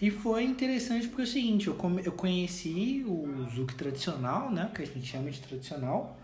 E 0.00 0.10
foi 0.10 0.42
interessante 0.44 1.06
porque 1.06 1.22
é 1.22 1.24
o 1.24 1.28
seguinte, 1.28 1.68
eu, 1.68 1.74
come, 1.74 2.02
eu 2.04 2.12
conheci 2.12 3.04
o 3.06 3.46
Zuki 3.54 3.74
tradicional, 3.74 4.50
né? 4.50 4.70
Que 4.74 4.82
a 4.82 4.86
gente 4.86 5.06
chama 5.06 5.30
de 5.30 5.40
tradicional. 5.40 6.18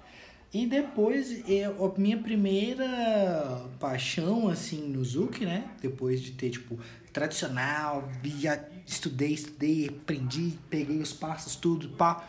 E 0.53 0.67
depois, 0.67 1.49
eu, 1.49 1.85
a 1.85 1.99
minha 1.99 2.17
primeira 2.17 3.67
paixão, 3.79 4.49
assim, 4.49 4.89
no 4.89 5.05
Zuki, 5.05 5.45
né? 5.45 5.71
Depois 5.81 6.23
de 6.23 6.33
ter, 6.33 6.51
tipo, 6.51 6.79
tradicional, 7.13 8.09
via, 8.23 8.67
estudei, 8.87 9.35
estudei, 9.35 9.89
aprendi, 9.89 10.59
peguei 10.71 11.01
os 11.01 11.13
passos, 11.13 11.55
tudo, 11.55 11.91
pá. 11.91 12.27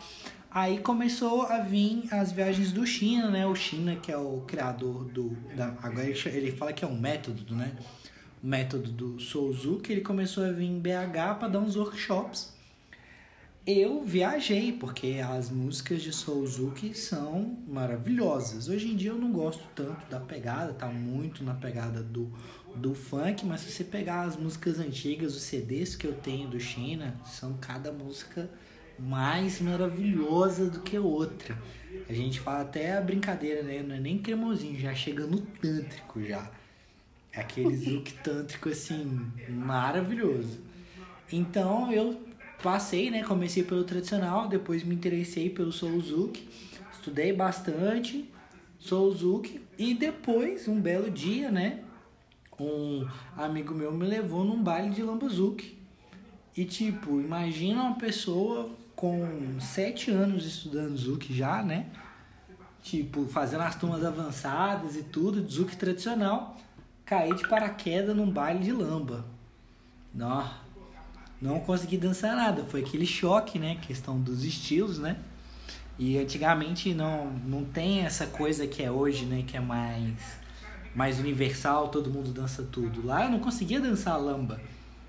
Aí 0.50 0.80
começou 0.80 1.42
a 1.42 1.60
vir 1.60 2.12
as 2.12 2.32
viagens 2.32 2.72
do 2.72 2.84
China, 2.84 3.30
né? 3.30 3.46
O 3.46 3.54
China, 3.54 3.94
que 3.94 4.10
é 4.10 4.16
o 4.16 4.42
criador 4.46 5.04
do. 5.04 5.30
Da, 5.54 5.68
agora 5.80 6.08
ele 6.08 6.50
fala 6.50 6.72
que 6.72 6.84
é 6.84 6.88
um 6.88 6.98
método, 6.98 7.54
né? 7.54 7.72
O 8.42 8.46
método 8.46 8.90
do 8.90 9.20
Souzuki, 9.20 9.92
ele 9.92 10.00
começou 10.00 10.44
a 10.44 10.50
vir 10.50 10.64
em 10.64 10.80
BH 10.80 11.38
para 11.38 11.48
dar 11.48 11.60
uns 11.60 11.76
workshops. 11.76 12.52
Eu 13.64 14.02
viajei, 14.02 14.72
porque 14.72 15.20
as 15.22 15.50
músicas 15.50 16.02
de 16.02 16.12
Souzuki 16.12 16.94
são 16.94 17.58
maravilhosas. 17.68 18.68
Hoje 18.68 18.90
em 18.90 18.96
dia 18.96 19.10
eu 19.10 19.18
não 19.18 19.30
gosto 19.30 19.62
tanto 19.74 20.04
da 20.10 20.18
pegada, 20.18 20.72
tá 20.72 20.88
muito 20.88 21.44
na 21.44 21.54
pegada 21.54 22.02
do 22.02 22.32
do 22.74 22.94
funk, 22.94 23.44
mas 23.44 23.62
se 23.62 23.72
você 23.72 23.84
pegar 23.84 24.22
as 24.22 24.36
músicas 24.36 24.78
antigas, 24.78 25.34
os 25.34 25.42
CDs 25.42 25.96
que 25.96 26.06
eu 26.06 26.14
tenho 26.14 26.48
do 26.48 26.60
China, 26.60 27.14
são 27.24 27.54
cada 27.54 27.92
música 27.92 28.48
mais 29.00 29.60
maravilhosa 29.60 30.68
do 30.68 30.80
que 30.80 30.98
outra. 30.98 31.56
A 32.08 32.12
gente 32.12 32.40
fala 32.40 32.62
até 32.62 32.96
a 32.96 33.00
brincadeira, 33.00 33.62
né? 33.62 33.82
Não 33.82 33.94
é 33.94 34.00
nem 34.00 34.18
cremosinho, 34.18 34.78
já 34.78 34.94
chega 34.94 35.26
no 35.26 35.40
tântrico 35.40 36.22
já. 36.22 36.50
É 37.32 37.40
aquele 37.40 37.74
zouk 37.76 38.12
tântrico 38.14 38.68
assim, 38.68 39.26
maravilhoso. 39.48 40.60
Então 41.32 41.92
eu 41.92 42.20
passei, 42.62 43.10
né? 43.10 43.22
Comecei 43.22 43.62
pelo 43.62 43.84
tradicional, 43.84 44.48
depois 44.48 44.84
me 44.84 44.94
interessei 44.94 45.48
pelo 45.50 45.72
Soul 45.72 46.00
Zouk, 46.00 46.48
estudei 46.92 47.32
bastante 47.32 48.28
Soul 48.78 49.12
Zouk 49.14 49.60
e 49.78 49.94
depois, 49.94 50.68
um 50.68 50.80
belo 50.80 51.10
dia, 51.10 51.50
né? 51.50 51.80
um 52.60 53.08
amigo 53.36 53.74
meu 53.74 53.92
me 53.92 54.06
levou 54.06 54.44
num 54.44 54.62
baile 54.62 54.90
de 54.90 55.02
lambazuki. 55.02 55.78
E 56.56 56.64
tipo, 56.64 57.20
imagina 57.20 57.82
uma 57.82 57.96
pessoa 57.96 58.70
com 59.00 59.58
sete 59.58 60.10
anos 60.10 60.44
estudando 60.44 60.94
Zuki 60.94 61.34
já, 61.34 61.62
né? 61.62 61.86
Tipo, 62.82 63.26
fazendo 63.26 63.62
as 63.62 63.74
turmas 63.74 64.04
avançadas 64.04 64.94
e 64.94 65.02
tudo, 65.02 65.48
Zuki 65.48 65.74
tradicional, 65.74 66.58
cair 67.06 67.34
de 67.34 67.48
paraquedas 67.48 68.14
num 68.14 68.30
baile 68.30 68.60
de 68.62 68.72
lamba. 68.72 69.24
Não, 70.14 70.50
não 71.40 71.60
consegui 71.60 71.96
dançar 71.96 72.36
nada. 72.36 72.62
Foi 72.64 72.80
aquele 72.80 73.06
choque, 73.06 73.58
né? 73.58 73.78
Questão 73.80 74.20
dos 74.20 74.44
estilos, 74.44 74.98
né? 74.98 75.16
E 75.98 76.18
antigamente 76.18 76.92
não, 76.92 77.30
não 77.30 77.64
tem 77.64 78.00
essa 78.00 78.26
coisa 78.26 78.66
que 78.66 78.82
é 78.82 78.90
hoje, 78.90 79.24
né? 79.24 79.42
Que 79.46 79.56
é 79.56 79.60
mais 79.60 80.38
mais 80.94 81.20
universal, 81.20 81.88
todo 81.88 82.10
mundo 82.10 82.32
dança 82.32 82.66
tudo. 82.70 83.06
Lá 83.06 83.24
eu 83.24 83.30
não 83.30 83.38
conseguia 83.38 83.80
dançar 83.80 84.20
lamba. 84.20 84.60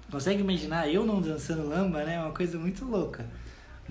Consegue 0.09 0.41
imaginar 0.41 0.87
eu 0.87 1.05
não 1.05 1.19
dançando 1.19 1.67
lamba, 1.67 2.03
né? 2.05 2.15
É 2.15 2.19
uma 2.19 2.31
coisa 2.31 2.57
muito 2.57 2.85
louca. 2.85 3.25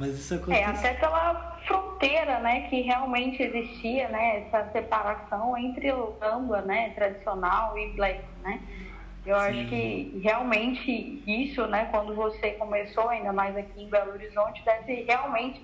Mas 0.01 0.19
isso 0.19 0.35
acontece. 0.35 0.63
É, 0.63 0.65
até 0.65 0.95
pela 0.95 1.59
fronteira, 1.67 2.41
né, 2.41 2.63
que 2.71 2.81
realmente 2.81 3.43
existia, 3.43 4.09
né, 4.09 4.47
essa 4.47 4.73
separação 4.73 5.55
entre 5.59 5.93
lamba, 5.93 6.63
né, 6.63 6.89
tradicional 6.95 7.77
e 7.77 7.93
black, 7.93 8.25
né? 8.43 8.63
Eu 9.27 9.39
Sim. 9.39 9.43
acho 9.43 9.69
que 9.69 10.21
realmente 10.25 11.23
isso, 11.27 11.67
né, 11.67 11.87
quando 11.91 12.15
você 12.15 12.53
começou, 12.53 13.11
ainda 13.11 13.31
mais 13.31 13.55
aqui 13.55 13.83
em 13.83 13.91
Belo 13.91 14.13
Horizonte, 14.13 14.65
deve 14.65 15.03
realmente 15.03 15.63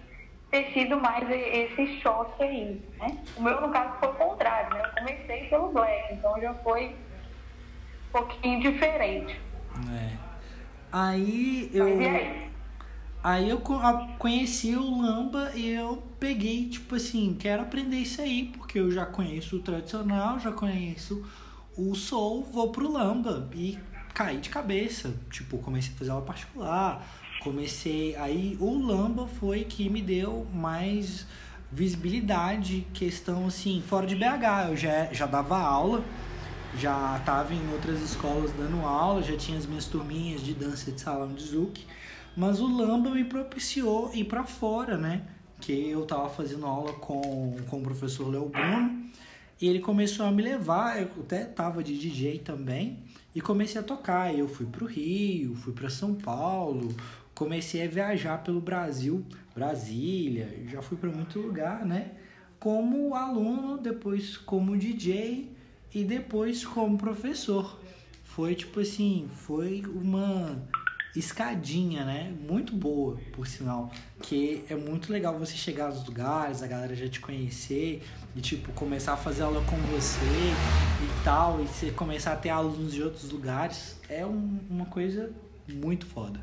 ter 0.51 0.71
sido 0.75 1.01
mais 1.01 1.27
esse 1.31 1.99
choque 2.03 2.43
aí, 2.43 2.83
né? 2.99 3.17
O 3.39 3.43
meu, 3.43 3.59
no 3.59 3.71
caso, 3.71 3.95
foi 3.99 4.11
o 4.11 4.15
contrário, 4.17 4.75
né? 4.75 4.83
Eu 4.85 4.91
comecei 4.99 5.45
pelo 5.49 5.73
black, 5.73 6.13
então 6.13 6.39
já 6.43 6.53
foi 6.57 6.89
um 6.89 8.13
pouquinho 8.13 8.61
diferente. 8.61 9.41
É. 9.91 10.11
Aí 10.93 11.71
eu... 11.73 11.87
aí? 11.87 12.46
Aí 13.27 13.51
eu 13.51 13.61
conheci 14.21 14.77
o 14.77 15.03
Lamba 15.03 15.51
e 15.53 15.69
eu 15.71 16.01
peguei, 16.21 16.69
tipo 16.69 16.95
assim, 16.95 17.37
quero 17.37 17.63
aprender 17.63 17.97
isso 17.97 18.23
aí, 18.23 18.53
porque 18.57 18.79
eu 18.79 18.89
já 18.89 19.05
conheço 19.05 19.57
o 19.57 19.59
tradicional, 19.59 20.39
já 20.39 20.53
conheço 20.53 21.25
o 21.77 21.93
soul, 21.97 22.45
vou 22.53 22.71
pro 22.71 22.89
Lamba. 22.89 23.51
E 23.53 23.77
caí 24.15 24.37
de 24.37 24.49
cabeça, 24.49 25.13
tipo, 25.29 25.59
comecei 25.59 25.93
a 25.93 25.99
fazer 25.99 26.11
aula 26.13 26.25
particular, 26.25 27.05
comecei 27.43 28.15
aí 28.15 28.57
o 28.61 28.79
Lamba 28.79 29.27
foi 29.27 29.65
que 29.65 29.91
me 29.91 30.01
deu 30.01 30.47
mais 30.55 31.27
visibilidade, 31.73 32.87
questão 32.95 33.49
assim, 33.49 33.83
fora 33.85 34.07
de 34.07 34.15
BH, 34.15 34.69
eu 34.69 34.77
já 34.77 35.13
já 35.13 35.27
dava 35.27 35.59
aula, 35.59 36.05
já 36.79 37.17
estava 37.19 37.53
em 37.53 37.73
outras 37.73 38.01
escolas 38.03 38.53
dando 38.53 38.87
aula, 38.87 39.21
já 39.21 39.37
tinha 39.37 39.59
as 39.59 39.67
minhas 39.67 39.87
turminhas 39.87 40.41
de 40.43 40.55
dança 40.55 40.93
de 40.93 41.01
salão 41.01 41.35
de 41.35 41.43
Zuc, 41.43 41.85
mas 42.37 42.61
o 42.61 42.67
Lamba 42.67 43.11
me 43.11 43.25
propiciou 43.25 44.11
ir 44.15 44.25
para 44.25 44.45
fora, 44.45 44.99
né? 44.99 45.23
Que 45.59 45.89
eu 45.89 46.05
tava 46.05 46.29
fazendo 46.29 46.67
aula 46.67 46.93
com, 46.93 47.57
com 47.69 47.79
o 47.79 47.83
professor 47.83 48.29
Léo 48.29 48.51
Bruno, 48.51 49.07
e 49.61 49.67
ele 49.67 49.81
começou 49.81 50.27
a 50.27 50.31
me 50.31 50.43
levar, 50.43 51.01
eu 51.01 51.09
até 51.21 51.45
tava 51.45 51.83
de 51.83 51.99
DJ 51.99 52.41
também, 52.41 52.99
e 53.35 53.41
comecei 53.41 53.81
a 53.81 53.85
tocar. 53.85 54.37
Eu 54.37 54.47
fui 54.47 54.67
pro 54.67 54.85
Rio, 54.85 55.55
fui 55.55 55.73
para 55.73 55.89
São 55.89 56.15
Paulo, 56.15 56.95
comecei 57.35 57.83
a 57.87 57.89
viajar 57.89 58.43
pelo 58.43 58.61
Brasil, 58.61 59.25
Brasília, 59.55 60.63
já 60.71 60.83
fui 60.83 60.99
para 60.99 61.11
muito 61.11 61.41
lugar, 61.41 61.87
né? 61.87 62.11
Como 62.61 63.15
aluno, 63.15 63.79
depois 63.79 64.37
como 64.37 64.77
DJ 64.77 65.51
e 65.95 66.05
depois 66.05 66.67
como 66.67 66.99
professor. 66.99 67.81
Foi 68.25 68.55
tipo 68.55 68.81
assim, 68.81 69.27
foi 69.33 69.83
uma 69.87 70.63
escadinha, 71.19 72.05
né? 72.05 72.35
Muito 72.49 72.75
boa, 72.75 73.19
por 73.33 73.47
sinal. 73.47 73.91
Que 74.23 74.65
é 74.69 74.75
muito 74.75 75.13
legal 75.13 75.39
você 75.39 75.55
chegar 75.55 75.89
nos 75.89 76.05
lugares, 76.05 76.63
a 76.63 76.67
galera 76.67 76.95
já 76.95 77.09
te 77.09 77.21
conhecer 77.21 78.03
e, 78.35 78.41
tipo, 78.41 78.73
começar 78.73 79.15
a 79.15 79.17
fazer 79.17 79.43
aula 79.43 79.63
com 79.65 79.77
você 79.77 80.25
e 80.25 81.25
tal, 81.25 81.63
e 81.63 81.67
você 81.67 81.91
começar 81.91 82.33
a 82.33 82.37
ter 82.37 82.51
alunos 82.51 82.93
de 82.93 83.03
outros 83.03 83.31
lugares. 83.31 83.99
É 84.09 84.25
um, 84.25 84.61
uma 84.69 84.87
coisa 84.87 85.33
muito 85.69 86.07
foda. 86.07 86.41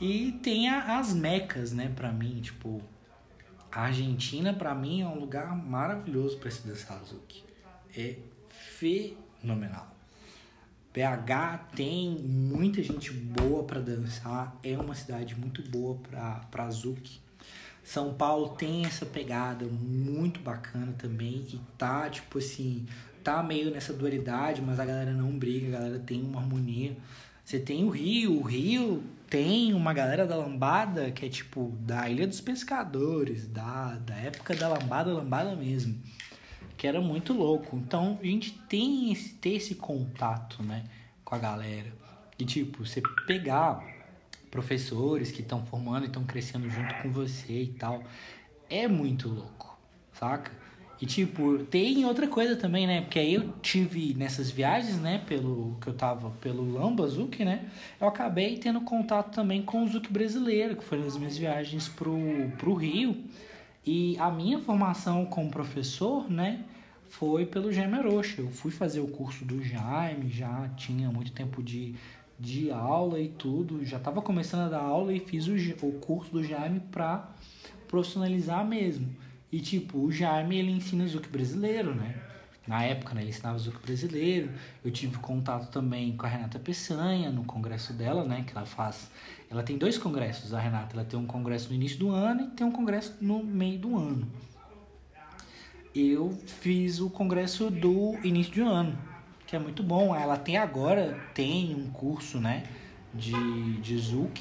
E 0.00 0.32
tem 0.42 0.68
a, 0.68 0.98
as 0.98 1.12
mecas, 1.12 1.72
né, 1.72 1.92
pra 1.94 2.12
mim, 2.12 2.40
tipo, 2.40 2.80
a 3.70 3.82
Argentina, 3.82 4.54
pra 4.54 4.74
mim, 4.74 5.02
é 5.02 5.06
um 5.06 5.18
lugar 5.18 5.56
maravilhoso 5.56 6.38
para 6.38 6.50
se 6.50 6.66
dançar 6.66 6.98
Azuki. 6.98 7.44
É 7.96 8.16
fenomenal. 8.48 9.97
BH 10.98 11.76
tem 11.76 12.10
muita 12.10 12.82
gente 12.82 13.12
boa 13.12 13.62
para 13.62 13.80
dançar, 13.80 14.58
é 14.64 14.76
uma 14.76 14.96
cidade 14.96 15.36
muito 15.36 15.62
boa 15.62 15.96
para 16.50 16.70
Zuki. 16.72 17.20
São 17.84 18.14
Paulo 18.14 18.48
tem 18.56 18.84
essa 18.84 19.06
pegada 19.06 19.64
muito 19.64 20.40
bacana 20.40 20.92
também 20.98 21.46
e 21.52 21.60
tá 21.78 22.10
tipo 22.10 22.38
assim, 22.38 22.84
tá 23.22 23.40
meio 23.44 23.70
nessa 23.70 23.92
dualidade, 23.92 24.60
mas 24.60 24.80
a 24.80 24.84
galera 24.84 25.12
não 25.12 25.38
briga, 25.38 25.68
a 25.68 25.80
galera 25.80 25.98
tem 26.00 26.20
uma 26.20 26.40
harmonia. 26.40 26.96
Você 27.44 27.60
tem 27.60 27.84
o 27.84 27.90
Rio, 27.90 28.40
o 28.40 28.42
Rio 28.42 29.02
tem 29.30 29.72
uma 29.74 29.94
galera 29.94 30.26
da 30.26 30.34
lambada 30.34 31.12
que 31.12 31.24
é 31.24 31.28
tipo 31.28 31.72
da 31.80 32.10
Ilha 32.10 32.26
dos 32.26 32.40
Pescadores, 32.40 33.46
da, 33.46 33.94
da 34.04 34.16
época 34.16 34.52
da 34.56 34.68
lambada, 34.68 35.12
lambada 35.12 35.54
mesmo 35.54 35.96
que 36.78 36.86
era 36.86 37.00
muito 37.00 37.34
louco. 37.34 37.76
Então 37.76 38.18
a 38.22 38.24
gente 38.24 38.52
tem 38.52 39.12
esse, 39.12 39.34
ter 39.34 39.56
esse 39.56 39.74
contato, 39.74 40.62
né, 40.62 40.84
com 41.24 41.34
a 41.34 41.38
galera. 41.38 41.92
E 42.38 42.44
tipo, 42.44 42.86
você 42.86 43.02
pegar 43.26 43.84
professores 44.50 45.30
que 45.32 45.42
estão 45.42 45.66
formando 45.66 46.04
e 46.04 46.06
estão 46.06 46.24
crescendo 46.24 46.70
junto 46.70 46.94
com 47.02 47.10
você 47.10 47.64
e 47.64 47.72
tal, 47.74 48.02
é 48.70 48.86
muito 48.86 49.28
louco, 49.28 49.76
saca? 50.12 50.52
E 51.00 51.06
tipo, 51.06 51.58
tem 51.64 52.04
outra 52.04 52.26
coisa 52.26 52.56
também, 52.56 52.86
né? 52.86 53.02
Porque 53.02 53.18
aí 53.18 53.34
eu 53.34 53.52
tive 53.60 54.14
nessas 54.14 54.50
viagens, 54.50 54.98
né, 54.98 55.22
pelo 55.26 55.76
que 55.80 55.88
eu 55.88 55.94
tava 55.94 56.30
pelo 56.40 56.72
Lamba 56.72 57.06
Zuc, 57.06 57.44
né? 57.44 57.70
Eu 58.00 58.08
acabei 58.08 58.56
tendo 58.56 58.80
contato 58.80 59.34
também 59.34 59.62
com 59.62 59.84
o 59.84 59.88
Zuc 59.88 60.12
brasileiro, 60.12 60.76
que 60.76 60.84
foram 60.84 61.04
as 61.04 61.16
minhas 61.16 61.36
viagens 61.36 61.88
pro, 61.88 62.16
pro 62.56 62.74
Rio. 62.74 63.16
E 63.90 64.18
a 64.18 64.30
minha 64.30 64.58
formação 64.58 65.24
como 65.24 65.50
professor, 65.50 66.30
né, 66.30 66.62
foi 67.04 67.46
pelo 67.46 67.72
Jaime 67.72 67.94
Arocha. 67.94 68.42
Eu 68.42 68.50
fui 68.50 68.70
fazer 68.70 69.00
o 69.00 69.08
curso 69.08 69.46
do 69.46 69.62
Jaime, 69.62 70.28
já 70.28 70.68
tinha 70.76 71.10
muito 71.10 71.32
tempo 71.32 71.62
de, 71.62 71.94
de 72.38 72.70
aula 72.70 73.18
e 73.18 73.30
tudo, 73.30 73.82
já 73.86 73.96
estava 73.96 74.20
começando 74.20 74.66
a 74.66 74.68
dar 74.68 74.82
aula 74.82 75.10
e 75.14 75.20
fiz 75.20 75.48
o, 75.48 75.54
o 75.86 75.92
curso 76.00 76.30
do 76.30 76.44
Jaime 76.44 76.80
para 76.80 77.30
profissionalizar 77.88 78.62
mesmo. 78.62 79.08
E 79.50 79.58
tipo, 79.58 79.96
o 80.00 80.12
Jaime 80.12 80.58
ele 80.58 80.70
ensina 80.70 81.06
Zuc 81.06 81.26
brasileiro, 81.30 81.94
né? 81.94 82.14
Na 82.68 82.84
época, 82.84 83.14
né, 83.14 83.22
ele 83.22 83.30
ensinava 83.30 83.58
Zuc 83.58 83.80
brasileiro. 83.80 84.50
Eu 84.84 84.90
tive 84.90 85.16
contato 85.18 85.70
também 85.70 86.14
com 86.16 86.26
a 86.26 86.28
Renata 86.28 86.58
Peçanha 86.58 87.30
no 87.30 87.42
congresso 87.42 87.94
dela, 87.94 88.24
né, 88.24 88.44
que 88.46 88.56
ela 88.56 88.66
faz 88.66 89.10
ela 89.50 89.62
tem 89.62 89.78
dois 89.78 89.96
congressos, 89.96 90.52
a 90.52 90.60
Renata. 90.60 90.94
Ela 90.94 91.04
tem 91.04 91.18
um 91.18 91.26
congresso 91.26 91.70
no 91.70 91.74
início 91.74 91.98
do 91.98 92.10
ano 92.10 92.42
e 92.42 92.46
tem 92.48 92.66
um 92.66 92.70
congresso 92.70 93.16
no 93.20 93.42
meio 93.42 93.78
do 93.78 93.96
ano. 93.96 94.28
Eu 95.94 96.38
fiz 96.46 97.00
o 97.00 97.08
congresso 97.08 97.70
do 97.70 98.18
início 98.22 98.62
do 98.62 98.68
ano, 98.68 98.96
que 99.46 99.56
é 99.56 99.58
muito 99.58 99.82
bom. 99.82 100.14
Ela 100.14 100.36
tem 100.36 100.58
agora, 100.58 101.18
tem 101.34 101.74
um 101.74 101.90
curso, 101.90 102.38
né, 102.38 102.64
de, 103.14 103.80
de 103.80 103.98
Zouk, 103.98 104.40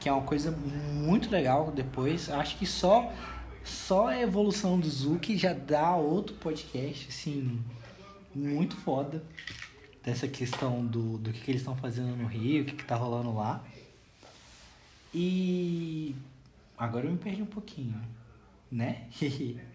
que 0.00 0.08
é 0.08 0.12
uma 0.12 0.22
coisa 0.22 0.50
muito 0.50 1.30
legal. 1.30 1.70
Depois, 1.70 2.28
acho 2.28 2.58
que 2.58 2.66
só 2.66 3.12
só 3.68 4.08
a 4.08 4.20
evolução 4.20 4.80
do 4.80 4.88
Zouk 4.88 5.36
já 5.36 5.52
dá 5.52 5.94
outro 5.94 6.34
podcast, 6.36 7.08
assim, 7.08 7.62
muito 8.34 8.76
foda. 8.76 9.22
Dessa 10.02 10.26
questão 10.26 10.84
do, 10.86 11.18
do 11.18 11.32
que, 11.32 11.40
que 11.40 11.50
eles 11.50 11.60
estão 11.60 11.76
fazendo 11.76 12.16
no 12.16 12.26
Rio, 12.26 12.62
o 12.62 12.66
que, 12.66 12.74
que 12.74 12.84
tá 12.84 12.96
rolando 12.96 13.34
lá. 13.34 13.62
E 15.12 16.14
agora 16.78 17.06
eu 17.06 17.12
me 17.12 17.18
perdi 17.18 17.42
um 17.42 17.46
pouquinho, 17.46 18.00
né? 18.72 19.06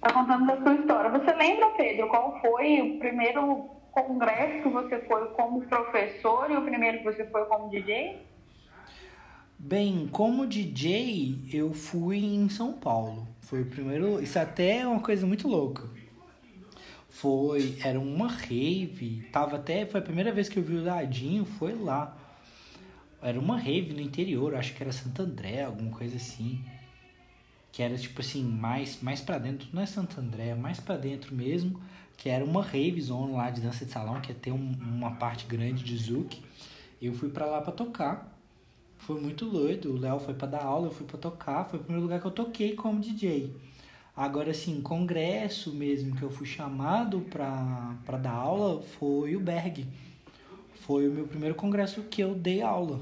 tá 0.00 0.12
contando 0.12 0.46
da 0.46 0.60
sua 0.60 0.74
história. 0.74 1.10
Você 1.10 1.32
lembra, 1.34 1.70
Pedro, 1.76 2.08
qual 2.08 2.40
foi 2.40 2.80
o 2.80 2.98
primeiro 2.98 3.70
congresso 3.92 4.62
que 4.62 4.68
você 4.68 4.98
foi 5.02 5.28
como 5.30 5.62
professor 5.62 6.50
e 6.50 6.56
o 6.56 6.62
primeiro 6.62 6.98
que 6.98 7.04
você 7.04 7.24
foi 7.26 7.44
como 7.46 7.70
DJ? 7.70 8.26
Bem, 9.58 10.06
como 10.12 10.46
DJ, 10.46 11.48
eu 11.50 11.72
fui 11.72 12.18
em 12.18 12.48
São 12.48 12.74
Paulo. 12.74 13.26
Foi 13.40 13.62
o 13.62 13.66
primeiro. 13.66 14.22
Isso 14.22 14.38
até 14.38 14.78
é 14.80 14.86
uma 14.86 15.00
coisa 15.00 15.26
muito 15.26 15.48
louca. 15.48 15.88
Foi. 17.08 17.78
Era 17.82 17.98
uma 17.98 18.28
rave. 18.28 19.26
Tava 19.32 19.56
até. 19.56 19.86
Foi 19.86 20.00
a 20.00 20.02
primeira 20.02 20.30
vez 20.30 20.48
que 20.48 20.58
eu 20.58 20.62
vi 20.62 20.76
o 20.76 20.84
Dadinho, 20.84 21.44
foi 21.44 21.74
lá. 21.74 22.16
Era 23.22 23.40
uma 23.40 23.58
rave 23.58 23.94
no 23.94 24.00
interior, 24.00 24.54
acho 24.54 24.74
que 24.74 24.82
era 24.82 24.92
Santo 24.92 25.22
André, 25.22 25.62
alguma 25.62 25.90
coisa 25.90 26.16
assim. 26.16 26.62
Que 27.72 27.82
era 27.82 27.96
tipo 27.96 28.20
assim, 28.20 28.44
mais, 28.44 29.02
mais 29.02 29.20
pra 29.20 29.38
dentro, 29.38 29.68
não 29.72 29.82
é 29.82 29.86
Santo 29.86 30.20
André, 30.20 30.48
é 30.48 30.54
mais 30.54 30.78
pra 30.78 30.96
dentro 30.96 31.34
mesmo. 31.34 31.80
Que 32.16 32.28
era 32.28 32.44
uma 32.44 32.62
rave 32.62 33.00
zone 33.00 33.32
lá 33.32 33.50
de 33.50 33.62
dança 33.62 33.84
de 33.84 33.90
salão, 33.90 34.20
que 34.20 34.30
ia 34.30 34.38
ter 34.38 34.52
um, 34.52 34.72
uma 34.80 35.12
parte 35.16 35.46
grande 35.46 35.82
de 35.82 35.96
Zouk. 35.96 36.40
Eu 37.00 37.14
fui 37.14 37.30
para 37.30 37.46
lá 37.46 37.60
para 37.60 37.72
tocar. 37.72 38.35
Foi 38.98 39.20
muito 39.20 39.46
doido. 39.46 39.94
O 39.94 39.98
Léo 39.98 40.18
foi 40.18 40.34
para 40.34 40.48
dar 40.48 40.64
aula, 40.64 40.88
eu 40.88 40.92
fui 40.92 41.06
para 41.06 41.18
tocar. 41.18 41.64
Foi 41.64 41.78
o 41.78 41.82
primeiro 41.82 42.02
lugar 42.02 42.20
que 42.20 42.26
eu 42.26 42.30
toquei 42.30 42.74
como 42.74 43.00
DJ. 43.00 43.54
Agora, 44.16 44.50
assim, 44.50 44.80
congresso 44.80 45.72
mesmo 45.72 46.16
que 46.16 46.22
eu 46.22 46.30
fui 46.30 46.46
chamado 46.46 47.20
para 47.20 48.16
dar 48.18 48.32
aula 48.32 48.82
foi 48.82 49.36
o 49.36 49.40
Berg 49.40 49.86
foi 50.86 51.08
o 51.08 51.10
meu 51.10 51.26
primeiro 51.26 51.56
congresso 51.56 52.00
que 52.04 52.22
eu 52.22 52.32
dei 52.32 52.62
aula. 52.62 53.00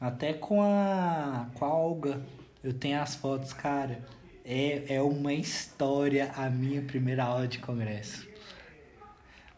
Até 0.00 0.32
com 0.32 0.62
a, 0.62 1.50
com 1.52 1.64
a 1.64 1.68
Olga. 1.68 2.24
Eu 2.62 2.72
tenho 2.72 2.98
as 2.98 3.14
fotos, 3.14 3.52
cara. 3.52 4.02
É, 4.42 4.94
é 4.94 5.02
uma 5.02 5.34
história 5.34 6.32
a 6.34 6.48
minha 6.48 6.80
primeira 6.80 7.24
aula 7.24 7.46
de 7.46 7.58
congresso. 7.58 8.26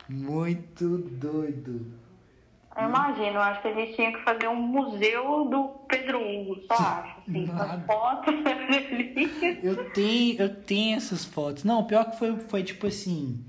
Muito 0.09 0.99
doido. 0.99 1.87
Eu 2.77 2.89
imagino, 2.89 3.39
acho 3.41 3.62
que 3.62 3.69
a 3.69 3.73
gente 3.73 3.95
tinha 3.95 4.12
que 4.12 4.23
fazer 4.23 4.49
um 4.49 4.57
museu 4.61 5.47
do 5.47 5.69
Pedro 5.89 6.19
Hugo, 6.19 6.61
só 6.67 6.75
acho. 6.75 7.17
Assim, 7.27 7.51
as 7.51 7.87
fotos 7.87 8.35
eu 9.62 9.91
tenho, 9.93 10.43
eu 10.43 10.55
tenho 10.62 10.97
essas 10.97 11.25
fotos. 11.25 11.65
Não, 11.65 11.85
pior 11.85 12.11
que 12.11 12.19
foi, 12.19 12.37
foi 12.37 12.62
tipo 12.62 12.87
assim 12.87 13.43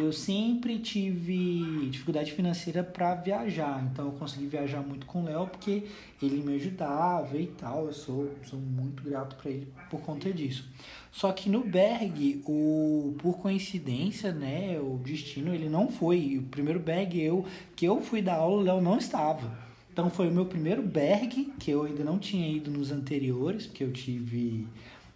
eu 0.00 0.12
sempre 0.12 0.78
tive 0.78 1.88
dificuldade 1.90 2.32
financeira 2.32 2.82
para 2.82 3.14
viajar, 3.14 3.82
então 3.90 4.06
eu 4.06 4.12
consegui 4.12 4.46
viajar 4.46 4.80
muito 4.80 5.06
com 5.06 5.22
o 5.22 5.24
Léo 5.24 5.46
porque 5.46 5.84
ele 6.22 6.42
me 6.42 6.54
ajudava 6.56 7.36
e 7.36 7.46
tal. 7.46 7.86
Eu 7.86 7.92
sou, 7.92 8.30
sou 8.44 8.58
muito 8.58 9.02
grato 9.02 9.36
para 9.36 9.50
ele 9.50 9.68
por 9.90 10.00
conta 10.00 10.32
disso. 10.32 10.68
Só 11.12 11.32
que 11.32 11.48
no 11.48 11.64
Berg, 11.64 12.42
o 12.46 13.14
por 13.18 13.38
coincidência, 13.38 14.32
né, 14.32 14.78
o 14.80 14.98
destino 14.98 15.54
ele 15.54 15.68
não 15.68 15.88
foi. 15.88 16.38
O 16.38 16.42
primeiro 16.42 16.80
Berg 16.80 17.20
eu 17.20 17.44
que 17.76 17.84
eu 17.84 18.00
fui 18.00 18.22
dar 18.22 18.36
aula, 18.36 18.60
o 18.60 18.64
Léo 18.64 18.80
não 18.80 18.98
estava. 18.98 19.70
Então 19.92 20.08
foi 20.08 20.28
o 20.28 20.32
meu 20.32 20.46
primeiro 20.46 20.82
Berg, 20.82 21.52
que 21.58 21.70
eu 21.70 21.84
ainda 21.84 22.04
não 22.04 22.18
tinha 22.18 22.48
ido 22.48 22.70
nos 22.70 22.90
anteriores, 22.92 23.66
porque 23.66 23.84
eu 23.84 23.92
tive 23.92 24.66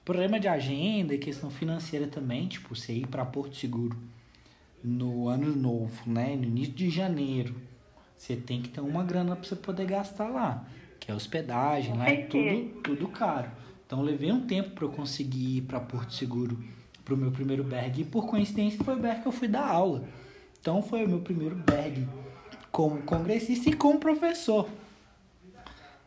problema 0.05 0.39
de 0.39 0.49
agenda 0.49 1.15
e 1.15 1.19
questão 1.19 1.49
financeira 1.49 2.07
também, 2.07 2.47
tipo, 2.47 2.75
você 2.75 2.93
ir 2.93 3.07
para 3.07 3.25
Porto 3.25 3.57
Seguro 3.57 3.97
no 4.85 5.29
ano 5.29 5.57
novo, 5.57 6.11
né? 6.11 6.37
No 6.37 6.45
início 6.45 6.75
de 6.75 6.91
janeiro, 6.91 7.55
você 8.17 8.37
tem 8.37 8.61
que 8.61 8.69
ter 8.69 8.83
uma 8.83 9.03
grana 9.03 9.35
para 9.35 9.49
você 9.49 9.57
poder 9.57 9.87
gastar 9.87 10.29
lá, 10.29 10.67
que 11.01 11.11
é 11.11 11.15
hospedagem, 11.15 11.97
lá 11.97 12.09
é 12.09 12.23
tudo, 12.23 12.83
tudo 12.83 13.09
caro. 13.09 13.51
Então 13.87 14.03
levei 14.03 14.31
um 14.31 14.47
tempo 14.47 14.71
para 14.71 14.85
eu 14.85 14.91
conseguir 14.91 15.59
ir 15.59 15.63
para 15.63 15.81
Porto 15.81 16.13
Seguro 16.13 16.63
para 17.05 17.15
o 17.15 17.17
meu 17.17 17.31
primeiro 17.31 17.63
berg 17.63 18.01
e 18.01 18.05
por 18.05 18.27
coincidência 18.27 18.83
foi 18.83 18.95
o 18.95 19.01
berg 19.01 19.21
que 19.21 19.29
eu 19.29 19.33
fui 19.33 19.49
dar 19.49 19.67
aula. 19.67 20.05
Então 20.61 20.83
foi 20.83 21.05
o 21.05 21.09
meu 21.09 21.21
primeiro 21.21 21.55
berg 21.57 22.07
como 22.73 23.03
congressista 23.03 23.71
e 23.71 23.73
como 23.75 24.01
professor. 24.01 24.69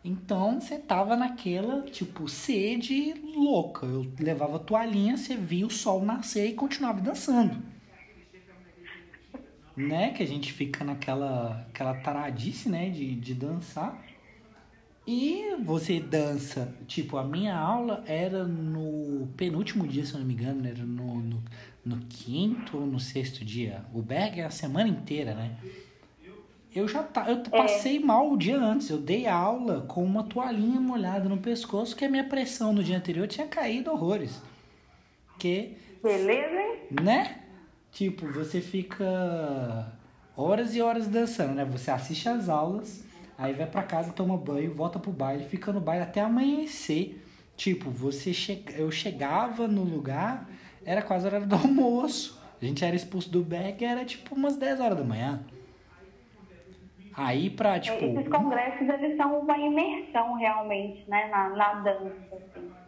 Então 0.04 0.60
você 0.60 0.78
tava 0.78 1.16
naquela, 1.16 1.82
tipo, 1.84 2.28
sede 2.28 3.13
louca. 3.36 3.86
Eu 3.86 4.08
levava 4.20 4.58
toalhinha, 4.58 5.18
você 5.18 5.36
via 5.36 5.68
o 5.68 5.70
sol 5.70 6.04
nascer 6.04 6.48
e 6.48 6.54
continuava 6.54 7.02
dançando. 7.02 7.58
Né? 9.78 10.12
Que 10.12 10.24
a 10.24 10.28
gente 10.28 10.52
fica 10.52 10.84
naquela 10.84 11.66
aquela 11.70 11.94
taradice, 11.94 12.68
né? 12.68 12.90
De, 12.90 13.16
de 13.16 13.34
dançar. 13.34 14.04
E 15.06 15.56
você 15.63 16.02
dança, 16.02 16.76
tipo, 16.86 17.16
a 17.16 17.24
minha 17.24 17.58
aula 17.58 18.04
era 18.06 18.44
no 18.44 19.30
penúltimo 19.38 19.88
dia, 19.88 20.06
se 20.06 20.13
eu 20.13 20.20
não 20.20 20.28
me 20.28 20.34
engano, 20.34 20.68
era 20.68 20.84
no, 20.84 21.16
no, 21.16 21.44
no 21.86 21.98
quinto 22.10 22.78
ou 22.78 22.86
no 22.86 23.00
sexto 23.00 23.46
dia. 23.46 23.86
O 23.94 24.02
Berg 24.02 24.42
é 24.42 24.44
a 24.44 24.50
semana 24.50 24.90
inteira, 24.90 25.34
né? 25.34 25.56
Eu 26.76 26.90
já 26.90 27.02
tá, 27.02 27.30
eu 27.30 27.38
passei 27.50 27.96
é. 27.96 28.00
mal 28.02 28.30
o 28.30 28.38
dia 28.38 28.60
antes. 28.60 28.90
Eu 28.90 28.98
dei 28.98 29.28
aula 29.28 29.82
com 29.88 30.04
uma 30.04 30.24
toalhinha 30.24 30.82
molhada 30.82 31.30
no 31.30 31.38
pescoço, 31.38 31.96
que 31.96 32.04
a 32.04 32.10
minha 32.10 32.26
pressão 32.26 32.74
no 32.74 32.84
dia 32.84 32.98
anterior 32.98 33.28
tinha 33.28 33.48
caído 33.48 33.90
horrores. 33.90 34.42
Que. 35.40 35.78
Beleza, 36.04 36.54
hein? 36.54 36.78
Né? 37.02 37.47
Tipo, 37.98 38.28
você 38.28 38.62
fica 38.62 39.92
horas 40.36 40.76
e 40.76 40.82
horas 40.84 41.08
dançando, 41.08 41.56
né? 41.56 41.66
Você 41.66 41.90
assiste 41.90 42.30
as 42.30 42.48
aulas, 42.48 43.04
aí 43.36 43.54
vai 43.54 43.66
para 43.66 43.82
casa, 43.82 44.14
toma 44.14 44.38
banho, 44.38 44.72
volta 44.72 45.00
pro 45.00 45.12
baile, 45.12 45.46
fica 45.46 45.74
no 45.74 45.82
baile 45.82 46.04
até 46.04 46.22
amanhecer. 46.22 47.20
Tipo, 47.56 47.90
você 47.90 48.34
che... 48.34 48.64
eu 48.78 48.92
chegava 48.92 49.68
no 49.68 49.84
lugar, 49.84 50.48
era 50.86 51.02
quase 51.02 51.26
a 51.26 51.30
hora 51.32 51.40
do 51.44 51.56
almoço. 51.56 52.40
A 52.62 52.66
gente 52.66 52.86
era 52.86 52.96
expulso 52.96 53.32
do 53.32 53.42
Beck, 53.42 53.84
era 53.84 54.06
tipo 54.06 54.36
umas 54.36 54.58
10 54.58 54.80
horas 54.80 55.00
da 55.00 55.04
manhã. 55.04 55.42
Aí 57.16 57.50
pra, 57.50 57.80
tipo... 57.80 58.06
Esses 58.06 58.28
congressos, 58.28 58.88
eles 58.88 59.18
são 59.18 59.40
uma 59.40 59.58
imersão 59.58 60.36
realmente, 60.36 61.04
né, 61.10 61.30
na, 61.30 61.50
na 61.50 61.74
dança, 61.82 62.14
assim. 62.32 62.87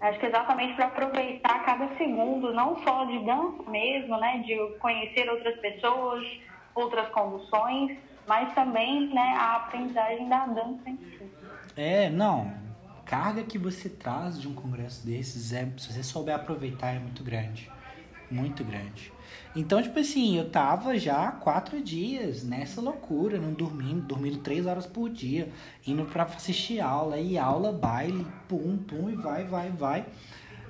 Acho 0.00 0.18
que 0.18 0.26
exatamente 0.26 0.74
para 0.74 0.86
aproveitar 0.86 1.62
cada 1.64 1.94
segundo, 1.96 2.54
não 2.54 2.82
só 2.82 3.04
de 3.04 3.18
dança 3.24 3.70
mesmo, 3.70 4.16
né, 4.18 4.38
de 4.38 4.56
conhecer 4.78 5.28
outras 5.28 5.58
pessoas, 5.60 6.26
outras 6.74 7.08
conduções, 7.10 7.98
mas 8.26 8.54
também, 8.54 9.12
né, 9.12 9.34
a 9.38 9.56
aprendizagem 9.56 10.28
da 10.28 10.46
dança 10.46 10.88
em 10.88 10.96
si. 10.96 11.30
É, 11.76 12.08
não. 12.08 12.50
Carga 13.04 13.42
que 13.42 13.58
você 13.58 13.90
traz 13.90 14.40
de 14.40 14.48
um 14.48 14.54
congresso 14.54 15.04
desses, 15.04 15.52
é, 15.52 15.66
se 15.76 15.92
você 15.92 16.02
souber 16.02 16.34
aproveitar, 16.34 16.94
é 16.94 16.98
muito 16.98 17.22
grande. 17.22 17.70
Muito 18.30 18.62
grande. 18.62 19.12
Então, 19.54 19.82
tipo 19.82 19.98
assim, 19.98 20.38
eu 20.38 20.48
tava 20.48 20.96
já 20.96 21.32
quatro 21.32 21.82
dias 21.82 22.44
nessa 22.44 22.80
loucura, 22.80 23.38
não 23.38 23.52
dormindo, 23.52 24.02
dormindo 24.02 24.38
três 24.38 24.64
horas 24.64 24.86
por 24.86 25.10
dia, 25.10 25.50
indo 25.84 26.04
pra 26.04 26.22
assistir 26.22 26.80
aula, 26.80 27.18
e 27.18 27.36
aula, 27.36 27.72
baile, 27.72 28.24
pum, 28.48 28.76
pum, 28.76 29.10
e 29.10 29.16
vai, 29.16 29.44
vai, 29.44 29.70
vai. 29.70 30.06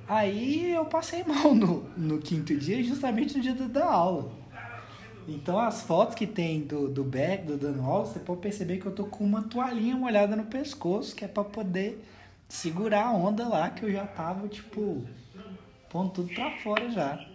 Aí 0.09 0.73
eu 0.73 0.87
passei 0.87 1.23
mal 1.29 1.55
no, 1.55 1.83
no 1.96 2.18
quinto 2.18 2.57
dia, 2.57 2.83
justamente 2.83 3.37
no 3.37 3.42
dia 3.42 3.55
da 3.55 3.85
aula. 3.85 4.33
Então 5.29 5.59
as 5.59 5.83
fotos 5.83 6.14
que 6.14 6.27
tem 6.27 6.62
do, 6.62 6.88
do 6.88 7.05
Beck, 7.05 7.44
do 7.44 7.59
dando 7.59 7.83
aula, 7.83 8.07
você 8.07 8.18
pode 8.18 8.40
perceber 8.40 8.79
que 8.79 8.87
eu 8.87 8.94
tô 8.94 9.05
com 9.05 9.23
uma 9.23 9.42
toalhinha 9.42 9.94
molhada 9.94 10.35
no 10.35 10.46
pescoço, 10.46 11.14
que 11.14 11.25
é 11.25 11.29
pra 11.29 11.44
poder 11.44 12.03
segurar 12.49 13.07
a 13.07 13.12
onda 13.12 13.46
lá, 13.46 13.70
que 13.70 13.85
eu 13.85 13.92
já 13.92 14.07
tava, 14.07 14.49
tipo, 14.49 15.05
pondo 15.88 16.11
tudo 16.11 16.35
pra 16.35 16.51
fora 16.59 16.90
já. 16.90 17.30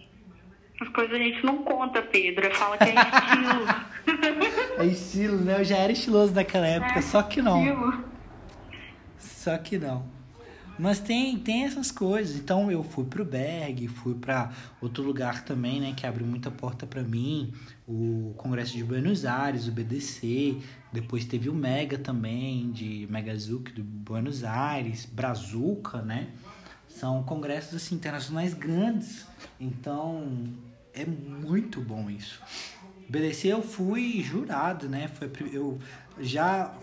As 0.80 0.88
coisas 0.90 1.14
a 1.14 1.18
gente 1.18 1.44
não 1.44 1.58
conta, 1.58 2.02
Pedro. 2.02 2.54
Fala 2.54 2.76
que 2.76 2.84
é 2.84 2.94
estilo. 2.94 4.78
é 4.78 4.86
estilo, 4.86 5.36
né? 5.38 5.60
Eu 5.60 5.64
já 5.64 5.76
era 5.76 5.92
estiloso 5.92 6.34
naquela 6.34 6.66
época, 6.66 6.98
é, 6.98 7.02
só 7.02 7.22
que 7.22 7.40
não. 7.40 7.60
Estilo. 7.60 8.04
Só 9.18 9.58
que 9.58 9.78
não. 9.78 10.16
Mas 10.78 11.00
tem, 11.00 11.38
tem 11.38 11.64
essas 11.64 11.90
coisas. 11.90 12.36
Então 12.36 12.70
eu 12.70 12.82
fui 12.82 13.04
pro 13.04 13.24
Berg, 13.24 13.88
fui 13.88 14.14
para 14.14 14.52
outro 14.80 15.02
lugar 15.02 15.44
também, 15.44 15.80
né, 15.80 15.94
que 15.96 16.06
abriu 16.06 16.26
muita 16.26 16.50
porta 16.50 16.86
para 16.86 17.02
mim, 17.02 17.52
o 17.86 18.34
Congresso 18.36 18.76
de 18.76 18.84
Buenos 18.84 19.24
Aires, 19.24 19.68
o 19.68 19.72
BDC, 19.72 20.58
depois 20.92 21.24
teve 21.24 21.48
o 21.48 21.54
Mega 21.54 21.96
também 21.96 22.70
de 22.70 23.06
Megazuc 23.10 23.72
do 23.72 23.82
Buenos 23.82 24.44
Aires, 24.44 25.06
Brazuca, 25.06 26.02
né? 26.02 26.28
São 26.98 27.22
congressos 27.22 27.74
assim 27.74 27.94
internacionais 27.94 28.54
grandes. 28.54 29.26
Então, 29.60 30.48
é 30.94 31.04
muito 31.04 31.78
bom 31.78 32.08
isso. 32.08 32.40
BDC 33.06 33.48
eu 33.48 33.62
fui 33.62 34.22
jurado, 34.22 34.88
né? 34.88 35.06
Foi, 35.08 35.30
eu 35.52 35.78
já 36.18 36.74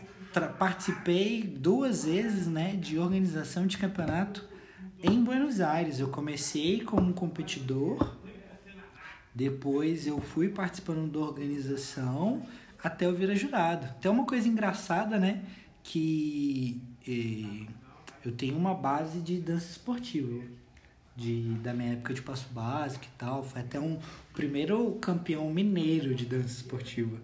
participei 0.59 1.41
duas 1.41 2.05
vezes, 2.05 2.45
né, 2.45 2.75
de 2.75 2.99
organização 2.99 3.65
de 3.65 3.75
campeonato 3.77 4.47
em 5.01 5.23
Buenos 5.23 5.59
Aires. 5.59 5.99
Eu 5.99 6.09
comecei 6.09 6.81
como 6.81 7.11
competidor, 7.13 8.15
depois 9.33 10.05
eu 10.05 10.21
fui 10.21 10.47
participando 10.49 11.11
da 11.11 11.19
organização 11.19 12.43
até 12.83 13.07
eu 13.07 13.15
virar 13.15 13.33
jurado. 13.33 13.87
Tem 13.99 14.11
uma 14.11 14.25
coisa 14.25 14.47
engraçada, 14.47 15.17
né, 15.17 15.43
que 15.81 16.79
eh, 17.07 17.65
eu 18.25 18.31
tenho 18.31 18.57
uma 18.57 18.73
base 18.73 19.19
de 19.19 19.39
dança 19.39 19.71
esportiva 19.71 20.43
de, 21.15 21.41
da 21.55 21.73
minha 21.73 21.93
época 21.93 22.13
de 22.13 22.21
passo 22.21 22.47
básico 22.51 23.05
e 23.05 23.17
tal. 23.17 23.43
Foi 23.43 23.61
até 23.61 23.79
um 23.79 23.99
primeiro 24.33 24.91
campeão 24.93 25.49
mineiro 25.51 26.15
de 26.15 26.25
dança 26.25 26.47
esportiva. 26.47 27.17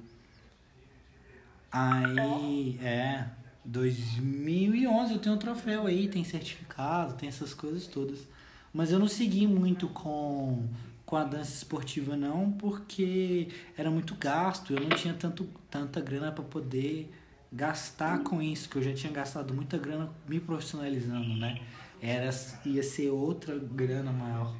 Aí, 1.72 2.80
é, 2.82 3.26
2011 3.64 5.14
eu 5.14 5.20
tenho 5.20 5.36
um 5.36 5.38
troféu 5.38 5.86
aí, 5.86 6.08
tem 6.08 6.24
certificado, 6.24 7.14
tem 7.14 7.30
essas 7.30 7.54
coisas 7.54 7.88
todas. 7.88 8.28
Mas 8.74 8.92
eu 8.92 9.00
não 9.00 9.08
segui 9.08 9.48
muito 9.48 9.88
com, 9.90 10.68
com 11.06 11.16
a 11.16 11.24
dança 11.24 11.54
esportiva 11.54 12.16
não, 12.16 12.52
porque 12.52 13.48
era 13.78 13.90
muito 13.90 14.16
gasto, 14.16 14.74
eu 14.74 14.80
não 14.80 14.90
tinha 14.90 15.14
tanto, 15.14 15.48
tanta 15.70 16.02
grana 16.02 16.32
para 16.32 16.44
poder 16.44 17.12
gastar 17.52 18.20
com 18.20 18.42
isso, 18.42 18.70
que 18.70 18.78
eu 18.78 18.84
já 18.84 18.94
tinha 18.94 19.12
gastado 19.12 19.54
muita 19.54 19.78
grana 19.78 20.10
me 20.28 20.40
profissionalizando, 20.40 21.36
né? 21.36 21.60
era 22.02 22.30
ia 22.66 22.84
ser 22.84 23.10
outra 23.10 23.58
grana 23.58 24.12
maior. 24.12 24.56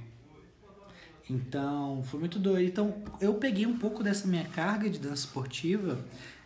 Então, 1.30 2.04
foi 2.04 2.20
muito 2.20 2.40
doido. 2.40 2.68
Então, 2.68 3.04
eu 3.22 3.36
peguei 3.36 3.66
um 3.66 3.78
pouco 3.78 4.04
dessa 4.04 4.28
minha 4.28 4.46
carga 4.46 4.90
de 4.90 5.00
dança 5.00 5.26
esportiva 5.26 6.04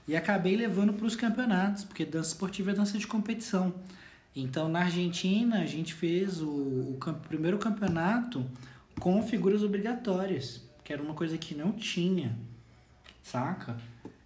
e 0.08 0.16
acabei 0.16 0.56
levando 0.56 0.94
para 0.94 1.06
os 1.06 1.16
campeonatos, 1.16 1.86
porque 1.86 2.06
dança 2.06 2.30
esportiva 2.30 2.72
é 2.72 2.74
dança 2.74 2.98
de 2.98 3.08
competição. 3.08 3.74
Então, 4.36 4.68
na 4.68 4.80
Argentina, 4.80 5.62
a 5.62 5.66
gente 5.66 5.94
fez 5.94 6.42
o, 6.42 6.50
o 6.50 6.98
primeiro 7.28 7.58
campeonato 7.58 8.46
com 9.00 9.22
figuras 9.24 9.64
obrigatórias, 9.64 10.62
que 10.84 10.92
era 10.92 11.02
uma 11.02 11.14
coisa 11.14 11.38
que 11.38 11.56
não 11.56 11.72
tinha, 11.72 12.38
saca? 13.22 13.78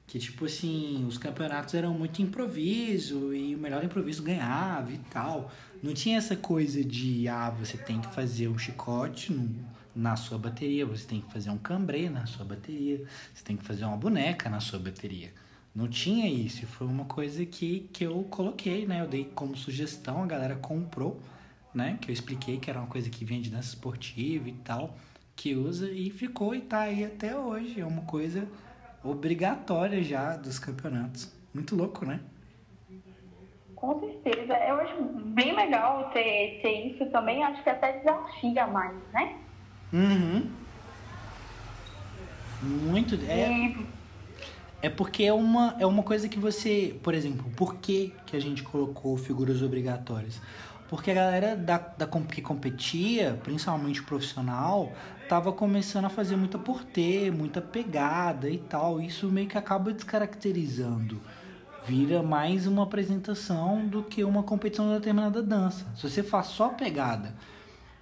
Que 0.08 0.17
tipo 0.20 0.46
assim, 0.46 1.06
os 1.06 1.17
campeonatos 1.17 1.74
eram 1.74 1.93
muito 1.93 2.22
improviso 2.22 3.34
e 3.34 3.54
o 3.54 3.60
melhor 3.60 3.84
improviso 3.84 4.24
ganhava 4.24 4.91
e 4.91 4.98
tal. 5.12 5.52
Não 5.84 5.93
tinha 5.93 6.17
essa 6.17 6.36
coisa 6.36 6.82
de, 6.84 7.28
ah, 7.28 7.50
você 7.50 7.78
tem 7.78 8.00
que 8.00 8.08
fazer 8.15 8.48
um 8.48 8.58
chicote 8.58 9.34
no, 9.34 9.54
na 9.93 10.15
sua 10.15 10.38
bateria, 10.38 10.86
você 10.86 11.06
tem 11.06 11.20
que 11.20 11.32
fazer 11.34 11.50
um 11.50 11.58
cambrê 11.58 12.10
na 12.10 12.26
sua 12.26 12.46
bateria, 12.46 13.04
você 13.34 13.43
tem 13.43 13.58
que 13.58 13.65
fazer 13.65 13.84
uma 13.84 13.98
boneca 13.98 14.50
na 14.50 14.62
sua 14.62 14.80
bateria. 14.80 15.34
Não 15.76 15.88
tinha 15.88 16.28
isso, 16.30 16.65
foi 16.65 16.88
uma 16.88 17.06
coisa 17.06 17.46
que, 17.46 17.89
que 17.91 18.04
eu 18.06 18.24
coloquei, 18.30 18.88
né? 18.88 19.02
Eu 19.02 19.08
dei 19.08 19.26
como 19.26 19.56
sugestão, 19.58 20.24
a 20.24 20.26
galera 20.26 20.56
comprou, 20.56 21.22
né? 21.74 21.98
Que 22.02 22.10
eu 22.10 22.13
expliquei 22.13 22.58
que 22.58 22.70
era 22.70 22.80
uma 22.80 22.88
coisa 22.88 23.10
que 23.10 23.26
vem 23.26 23.41
de 23.41 23.50
dança 23.50 23.70
esportiva 23.70 24.48
e 24.50 24.54
tal, 24.54 24.98
que 25.36 25.54
usa 25.54 25.91
e 25.91 26.10
ficou 26.10 26.56
e 26.56 26.62
tá 26.62 26.82
aí 26.82 27.04
até 27.04 27.38
hoje. 27.38 27.80
É 27.80 27.86
uma 27.86 28.04
coisa 28.04 28.48
obrigatória 29.10 30.04
já 30.04 30.36
dos 30.36 30.60
campeonatos. 30.60 31.32
Muito 31.54 31.76
louco, 31.76 32.06
né? 32.06 32.20
Com 33.76 34.00
certeza. 34.00 34.54
Eu 34.54 34.76
acho 34.76 35.04
bem 35.04 35.56
legal 35.56 36.10
ter, 36.12 36.60
ter 36.62 36.88
isso 36.88 37.06
também. 37.08 37.43
Acho 37.43 37.63
que 37.63 37.70
até 37.70 38.00
desafia 38.00 38.67
mais, 38.67 38.96
né? 39.13 39.36
Uhum. 39.93 40.50
Muito. 42.62 43.15
É, 43.28 43.50
e... 43.50 43.88
é 44.82 44.89
porque 44.89 45.24
é 45.24 45.34
uma, 45.34 45.76
é 45.80 45.86
uma 45.86 46.04
coisa 46.04 46.28
que 46.28 46.39
você. 46.39 47.00
Por 47.04 47.13
exemplo, 47.13 47.50
por 47.56 47.76
que, 47.76 48.13
que 48.26 48.36
a 48.36 48.41
gente 48.41 48.63
colocou 48.63 49.15
figuras 49.15 49.62
obrigatórias? 49.62 50.41
Porque 50.89 51.12
a 51.12 51.13
galera 51.13 51.56
da, 51.56 51.78
da, 51.78 52.08
que 52.08 52.41
competia, 52.41 53.39
principalmente 53.43 54.02
profissional, 54.02 54.91
tava 55.28 55.52
começando 55.52 56.06
a 56.06 56.10
fazer 56.10 56.36
muita 56.36 56.58
porter, 56.58 57.32
muita 57.32 57.62
pegada 57.62 58.50
e 58.50 58.58
tal. 58.58 59.02
Isso 59.02 59.28
meio 59.30 59.48
que 59.48 59.58
acaba 59.58 59.94
descaracterizando 59.94 61.22
vira 61.88 62.22
mais 62.22 62.68
uma 62.68 62.84
apresentação 62.84 63.88
do 63.88 64.04
que 64.04 64.22
uma 64.22 64.44
competição 64.44 64.90
de 64.90 64.96
determinada 64.96 65.42
dança. 65.42 65.86
Se 65.96 66.10
você 66.10 66.22
faz 66.22 66.48
só 66.48 66.68
pegada, 66.68 67.34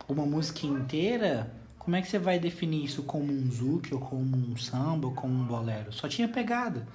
uma 0.10 0.26
música 0.26 0.66
inteira, 0.66 1.54
como 1.78 1.96
é 1.96 2.02
que 2.02 2.08
você 2.08 2.18
vai 2.18 2.40
definir 2.40 2.84
isso 2.84 3.04
como 3.04 3.32
um 3.32 3.52
zouk, 3.52 3.94
ou 3.94 4.00
como 4.00 4.36
um 4.36 4.58
samba, 4.58 5.06
ou 5.06 5.14
como 5.14 5.36
um 5.36 5.46
bolero? 5.46 5.94
Só 5.94 6.08
tinha 6.08 6.28
pegada. 6.28 6.88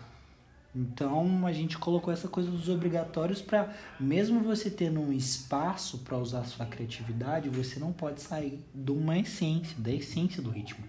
Então 0.74 1.46
a 1.46 1.52
gente 1.52 1.76
colocou 1.78 2.12
essa 2.12 2.28
coisa 2.28 2.50
dos 2.50 2.68
obrigatórios 2.68 3.42
para, 3.42 3.70
mesmo 3.98 4.40
você 4.40 4.70
tendo 4.70 5.00
um 5.00 5.12
espaço 5.12 5.98
para 5.98 6.16
usar 6.16 6.44
sua 6.44 6.64
criatividade, 6.64 7.48
você 7.48 7.80
não 7.80 7.92
pode 7.92 8.20
sair 8.20 8.62
de 8.72 8.92
uma 8.92 9.18
essência, 9.18 9.76
da 9.78 9.90
essência 9.90 10.40
do 10.40 10.50
ritmo. 10.50 10.84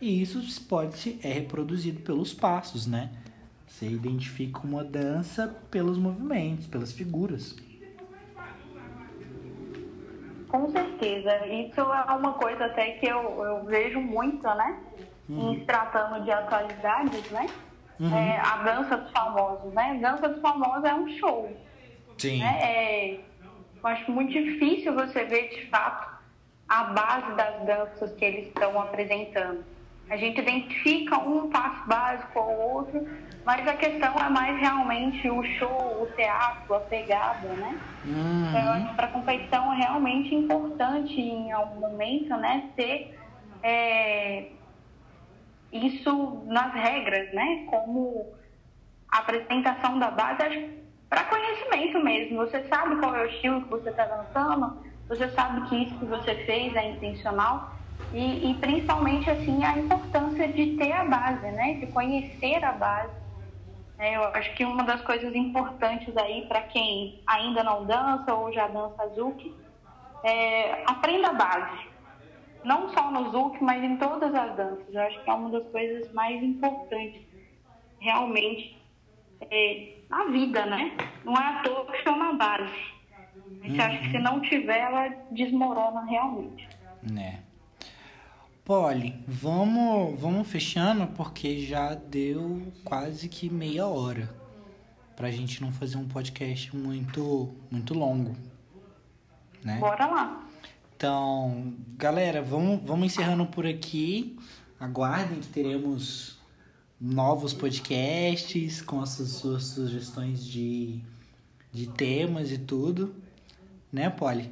E 0.00 0.20
isso 0.22 0.40
pode 0.68 0.96
ser 0.98 1.18
é 1.22 1.32
reproduzido 1.32 2.00
pelos 2.00 2.34
passos, 2.34 2.86
né? 2.86 3.10
Você 3.66 3.86
identifica 3.86 4.60
uma 4.60 4.84
dança 4.84 5.56
pelos 5.70 5.98
movimentos, 5.98 6.66
pelas 6.66 6.92
figuras. 6.92 7.56
Com 10.48 10.70
certeza. 10.70 11.46
Isso 11.46 11.80
é 11.80 12.12
uma 12.12 12.32
coisa 12.34 12.66
até 12.66 12.92
que 12.92 13.06
eu, 13.06 13.44
eu 13.44 13.64
vejo 13.64 14.00
muito, 14.00 14.42
né? 14.42 14.80
Uhum. 15.28 15.52
Em 15.52 15.58
se 15.60 15.64
tratando 15.66 16.24
de 16.24 16.30
atualidades, 16.30 17.30
né? 17.30 17.46
Uhum. 18.00 18.16
É, 18.16 18.38
a 18.38 18.56
dança 18.58 18.96
dos 18.96 19.10
famosos, 19.10 19.72
né? 19.72 19.98
Dança 20.00 20.28
dos 20.28 20.40
famosos 20.40 20.84
é 20.84 20.94
um 20.94 21.08
show. 21.18 21.56
Sim. 22.16 22.40
Né? 22.40 22.58
É, 22.62 23.14
eu 23.14 23.86
acho 23.86 24.10
muito 24.10 24.32
difícil 24.32 24.94
você 24.94 25.24
ver, 25.24 25.48
de 25.48 25.66
fato, 25.66 26.18
a 26.68 26.84
base 26.84 27.32
das 27.34 27.64
danças 27.64 28.12
que 28.14 28.24
eles 28.24 28.46
estão 28.48 28.80
apresentando. 28.80 29.64
A 30.10 30.16
gente 30.16 30.40
identifica 30.40 31.18
um 31.18 31.50
passo 31.50 31.86
básico 31.86 32.38
ou 32.38 32.76
outro, 32.76 33.06
mas 33.44 33.66
a 33.68 33.74
questão 33.74 34.14
é 34.16 34.28
mais 34.28 34.58
realmente 34.58 35.28
o 35.28 35.42
show, 35.58 36.02
o 36.02 36.06
teatro, 36.16 36.74
a 36.74 36.80
pegada, 36.80 37.48
né? 37.48 37.78
Uhum. 38.04 38.48
Então, 38.48 38.60
eu 38.60 38.72
acho 38.72 38.88
que 38.88 38.94
para 38.94 39.06
a 39.06 39.10
competição 39.10 39.72
é 39.72 39.76
realmente 39.76 40.34
importante 40.34 41.20
em 41.20 41.52
algum 41.52 41.80
momento, 41.80 42.30
né, 42.36 42.70
ter 42.74 43.18
é, 43.62 44.46
isso 45.72 46.42
nas 46.46 46.72
regras, 46.72 47.32
né? 47.32 47.66
Como 47.70 48.32
apresentação 49.10 49.98
da 49.98 50.10
base, 50.10 50.70
para 51.08 51.24
conhecimento 51.24 51.98
mesmo. 52.00 52.38
Você 52.38 52.66
sabe 52.68 52.96
qual 52.96 53.14
é 53.16 53.22
o 53.22 53.26
estilo 53.26 53.62
que 53.62 53.70
você 53.70 53.90
está 53.90 54.04
dançando, 54.04 54.78
você 55.08 55.28
sabe 55.30 55.68
que 55.68 55.76
isso 55.76 55.98
que 55.98 56.04
você 56.04 56.34
fez 56.44 56.74
é 56.76 56.90
intencional. 56.90 57.76
E, 58.12 58.50
e, 58.50 58.54
principalmente 58.54 59.28
assim 59.28 59.62
a 59.64 59.76
importância 59.76 60.48
de 60.48 60.76
ter 60.76 60.92
a 60.92 61.04
base, 61.04 61.46
né? 61.50 61.74
De 61.74 61.86
conhecer 61.88 62.64
a 62.64 62.72
base. 62.72 63.12
É, 63.98 64.16
eu 64.16 64.24
acho 64.26 64.54
que 64.54 64.64
uma 64.64 64.84
das 64.84 65.00
coisas 65.02 65.34
importantes 65.34 66.16
aí 66.16 66.46
para 66.46 66.62
quem 66.62 67.20
ainda 67.26 67.64
não 67.64 67.84
dança 67.84 68.32
ou 68.32 68.52
já 68.52 68.68
dança 68.68 69.08
Zouk 69.08 69.54
é 70.22 70.84
aprenda 70.86 71.28
a 71.28 71.32
base. 71.32 71.87
Não 72.64 72.92
só 72.92 73.10
no 73.10 73.30
Zouk, 73.30 73.62
mas 73.62 73.82
em 73.82 73.96
todas 73.96 74.34
as 74.34 74.56
danças. 74.56 74.92
Eu 74.92 75.00
acho 75.02 75.22
que 75.22 75.30
é 75.30 75.32
uma 75.32 75.50
das 75.50 75.66
coisas 75.70 76.12
mais 76.12 76.42
importantes 76.42 77.22
realmente 78.00 78.76
é, 79.50 79.94
na 80.08 80.24
vida, 80.26 80.66
né? 80.66 80.96
Não 81.24 81.34
é 81.34 81.44
à 81.44 81.62
toa 81.62 81.86
que 81.86 82.02
chama 82.02 82.34
base. 82.34 82.98
A 83.62 83.66
gente 83.66 83.80
uhum. 83.80 83.86
acha 83.86 83.98
que 83.98 84.10
se 84.10 84.18
não 84.18 84.40
tiver, 84.40 84.78
ela 84.78 85.08
desmorona 85.30 86.04
realmente. 86.04 86.68
Né. 87.02 87.40
Polly, 88.64 89.14
vamos, 89.26 90.20
vamos 90.20 90.46
fechando 90.46 91.06
porque 91.08 91.60
já 91.60 91.94
deu 91.94 92.70
quase 92.84 93.28
que 93.28 93.48
meia 93.48 93.86
hora 93.86 94.28
pra 95.16 95.30
gente 95.30 95.62
não 95.62 95.72
fazer 95.72 95.96
um 95.96 96.06
podcast 96.06 96.76
muito 96.76 97.54
muito 97.70 97.94
longo, 97.94 98.36
né? 99.64 99.78
Bora 99.78 100.06
lá. 100.06 100.47
Então, 100.98 101.74
galera, 101.96 102.42
vamos, 102.42 102.80
vamos 102.82 103.06
encerrando 103.06 103.46
por 103.46 103.64
aqui. 103.64 104.36
Aguardem 104.80 105.38
que 105.38 105.46
teremos 105.46 106.36
novos 107.00 107.54
podcasts 107.54 108.82
com 108.82 109.00
as 109.00 109.10
suas 109.10 109.62
sugestões 109.62 110.44
de, 110.44 110.98
de 111.70 111.86
temas 111.86 112.50
e 112.50 112.58
tudo, 112.58 113.14
né, 113.92 114.10
Polly? 114.10 114.50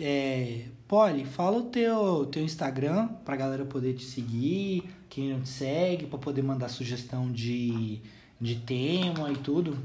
É, 0.00 0.66
Polly, 0.86 1.24
fala 1.24 1.56
o 1.56 1.62
teu, 1.64 2.26
teu 2.26 2.44
Instagram 2.44 3.08
pra 3.24 3.34
galera 3.34 3.64
poder 3.64 3.94
te 3.94 4.04
seguir, 4.04 4.88
quem 5.10 5.32
não 5.32 5.40
te 5.40 5.48
segue, 5.48 6.06
pra 6.06 6.16
poder 6.16 6.42
mandar 6.42 6.68
sugestão 6.68 7.28
de, 7.32 8.00
de 8.40 8.54
tema 8.54 9.32
e 9.32 9.36
tudo. 9.36 9.76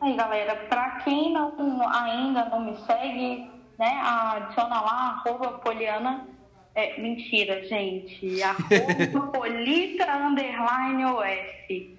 Aí, 0.00 0.14
galera, 0.14 0.54
pra 0.68 1.00
quem 1.00 1.32
não, 1.32 1.52
ainda 1.90 2.48
não 2.50 2.64
me 2.64 2.76
segue, 2.86 3.57
né, 3.78 4.00
adiciona 4.02 4.80
lá, 4.80 5.22
arroba 5.24 5.58
poliana, 5.58 6.26
é, 6.74 7.00
mentira, 7.00 7.64
gente, 7.64 8.42
arroba 8.42 9.26
polita 9.28 10.16
underline 10.16 11.04
os, 11.04 11.96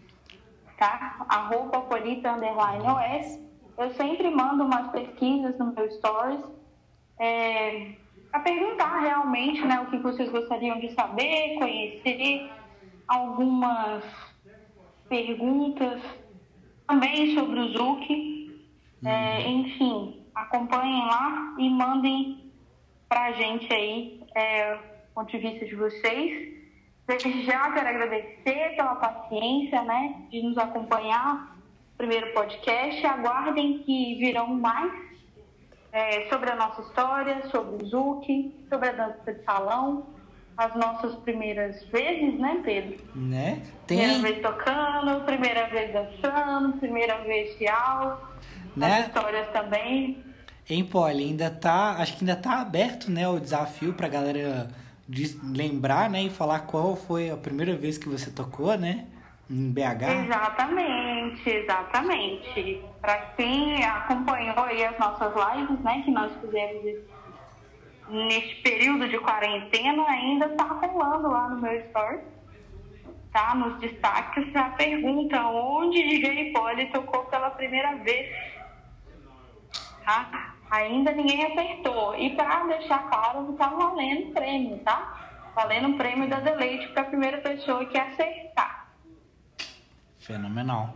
tá? 0.78 1.26
Arroba 1.30 1.82
polita 1.82 2.34
underline 2.34 2.84
os. 2.84 3.39
Eu 3.78 3.94
sempre 3.94 4.30
mando 4.30 4.65
umas 4.65 4.92
pesquisas 4.92 5.58
no 5.58 5.74
meu 5.74 5.89
stories 5.92 6.44
é, 7.18 7.94
para 8.32 8.42
perguntar 8.42 9.00
realmente 9.00 9.62
né, 9.65 9.80
o 9.82 9.88
que 9.88 9.98
vocês 9.98 10.30
gostariam 10.30 10.80
de 10.80 10.94
saber, 10.94 11.58
conhecer, 11.58 12.50
algumas 13.08 14.04
perguntas 15.08 16.02
também 16.88 17.34
sobre 17.36 17.60
o 17.60 17.68
Zuc. 17.70 18.50
É, 19.06 19.39
uhum. 19.39 19.60
enfim, 19.62 20.18
acompanhem 20.43 21.06
lá 21.06 21.56
e 21.58 21.69
mandem 21.69 22.52
para 23.08 23.25
a 23.25 23.32
gente 23.34 23.71
aí 23.73 24.23
é, 24.36 24.75
o 24.75 25.15
ponto 25.15 25.32
de 25.32 25.38
vista 25.38 25.65
de 25.65 25.75
vocês. 25.75 26.60
Desde 27.08 27.43
já 27.43 27.71
quero 27.71 27.88
agradecer 27.88 28.75
pela 28.75 28.95
paciência 28.95 29.82
né, 29.84 30.15
de 30.30 30.43
nos 30.43 30.58
acompanhar 30.58 31.56
no 31.56 31.97
primeiro 31.97 32.32
podcast. 32.34 33.06
Aguardem 33.06 33.80
que 33.80 34.15
virão 34.19 34.47
mais 34.47 34.93
é, 35.91 36.30
sobre 36.30 36.52
a 36.52 36.56
nossa 36.56 36.82
história, 36.82 37.47
sobre 37.49 37.84
o 37.84 37.88
Zuc, 37.88 38.56
sobre 38.69 38.89
a 38.89 38.91
dança 38.91 39.34
de 39.34 39.43
salão, 39.43 40.06
as 40.56 40.75
nossas 40.75 41.15
primeiras 41.15 41.84
vezes, 41.86 42.39
né, 42.39 42.62
Pedro? 42.63 42.99
Né? 43.15 43.63
Tem... 43.88 43.97
Primeira 43.97 44.21
vez 44.21 44.41
tocando, 44.41 45.25
primeira 45.25 45.67
vez 45.67 45.93
dançando, 45.93 46.78
primeira 46.78 47.17
vez 47.23 47.58
de 47.58 47.67
aula, 47.67 48.21
né? 48.75 48.99
as 48.99 49.08
histórias 49.08 49.47
também. 49.52 50.29
Em 50.69 50.84
Poli, 50.84 51.23
ainda 51.23 51.49
tá, 51.49 51.97
acho 51.97 52.17
que 52.17 52.23
ainda 52.23 52.36
tá 52.36 52.62
aberto, 52.62 53.10
né, 53.10 53.27
o 53.27 53.39
desafio 53.39 53.93
pra 53.93 54.08
galera 54.08 54.69
lembrar, 55.43 56.10
né, 56.10 56.23
e 56.23 56.29
falar 56.29 56.60
qual 56.60 56.95
foi 56.95 57.32
a 57.32 57.38
primeira 57.38 57.75
vez 57.75 57.97
que 57.97 58.08
você 58.08 58.29
tocou, 58.29 58.77
né? 58.77 59.08
em 59.49 59.71
BH? 59.71 60.25
Exatamente, 60.25 61.49
exatamente. 61.49 62.82
Para 63.01 63.17
quem 63.36 63.84
acompanhou 63.84 64.60
aí 64.60 64.86
as 64.86 64.97
nossas 64.99 65.34
lives, 65.34 65.79
né, 65.79 66.01
que 66.05 66.12
nós 66.12 66.32
fizemos 66.39 67.03
neste 68.10 68.55
período 68.62 69.08
de 69.08 69.17
quarentena, 69.19 70.08
ainda 70.08 70.45
está 70.45 70.63
rolando 70.65 71.29
lá 71.29 71.49
no 71.49 71.62
meu 71.62 71.73
story, 71.82 72.19
tá? 73.32 73.55
Nos 73.55 73.79
destaques, 73.79 74.55
a 74.55 74.69
pergunta 74.69 75.41
onde 75.47 76.01
DJ 76.01 76.51
Poli 76.51 76.88
tocou 76.88 77.25
pela 77.25 77.51
primeira 77.51 77.95
vez, 77.97 78.29
tá? 80.03 80.48
Ainda 80.69 81.12
ninguém 81.12 81.45
acertou. 81.45 82.15
E 82.15 82.36
para 82.36 82.67
deixar 82.67 83.10
claro, 83.10 83.51
está 83.51 83.69
valendo 83.69 84.32
prêmio, 84.34 84.77
tá? 84.79 85.51
Valendo 85.55 85.89
o 85.89 85.97
prêmio 85.97 86.29
da 86.29 86.39
Deleite 86.39 86.88
para 86.89 87.01
a 87.01 87.05
primeira 87.05 87.38
pessoa 87.39 87.86
que 87.86 87.97
acertar. 87.97 88.93
Fenomenal. 90.19 90.95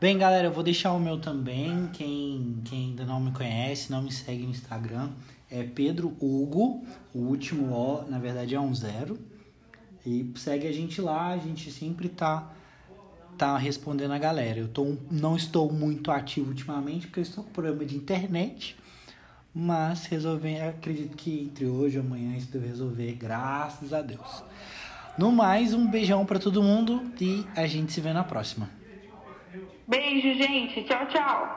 Bem, 0.00 0.18
galera, 0.18 0.48
eu 0.48 0.52
vou 0.52 0.64
deixar 0.64 0.92
o 0.92 0.98
meu 0.98 1.20
também. 1.20 1.88
Quem, 1.92 2.60
quem 2.64 2.86
ainda 2.86 3.04
não 3.04 3.20
me 3.20 3.30
conhece, 3.30 3.92
não 3.92 4.02
me 4.02 4.10
segue 4.10 4.42
no 4.42 4.50
Instagram, 4.50 5.10
é 5.50 5.62
Pedro 5.62 6.08
Hugo. 6.20 6.82
O 7.14 7.18
último 7.18 7.72
O, 7.72 8.10
na 8.10 8.18
verdade, 8.18 8.54
é 8.54 8.60
um 8.60 8.74
zero. 8.74 9.18
E 10.04 10.32
segue 10.36 10.66
a 10.66 10.72
gente 10.72 11.00
lá, 11.00 11.28
a 11.28 11.36
gente 11.36 11.70
sempre 11.70 12.08
tá, 12.08 12.50
tá 13.38 13.56
respondendo 13.56 14.12
a 14.12 14.18
galera. 14.18 14.58
Eu 14.58 14.68
tô, 14.68 14.96
não 15.10 15.36
estou 15.36 15.70
muito 15.70 16.10
ativo 16.10 16.48
ultimamente, 16.48 17.06
porque 17.06 17.20
eu 17.20 17.24
estou 17.24 17.44
com 17.44 17.50
problema 17.50 17.84
de 17.84 17.94
internet. 17.94 18.76
Mas 19.54 20.06
resolvi, 20.06 20.58
acredito 20.58 21.14
que 21.16 21.40
entre 21.40 21.66
hoje 21.66 21.96
e 21.96 22.00
amanhã 22.00 22.36
isso 22.36 22.50
deve 22.50 22.66
resolver, 22.66 23.12
graças 23.12 23.92
a 23.92 24.00
Deus. 24.00 24.42
No 25.18 25.30
mais, 25.30 25.74
um 25.74 25.86
beijão 25.86 26.24
para 26.24 26.38
todo 26.38 26.62
mundo 26.62 27.12
e 27.20 27.46
a 27.54 27.66
gente 27.66 27.92
se 27.92 28.00
vê 28.00 28.14
na 28.14 28.24
próxima. 28.24 28.70
Beijo, 29.86 30.34
gente. 30.34 30.82
Tchau, 30.84 31.06
tchau. 31.06 31.56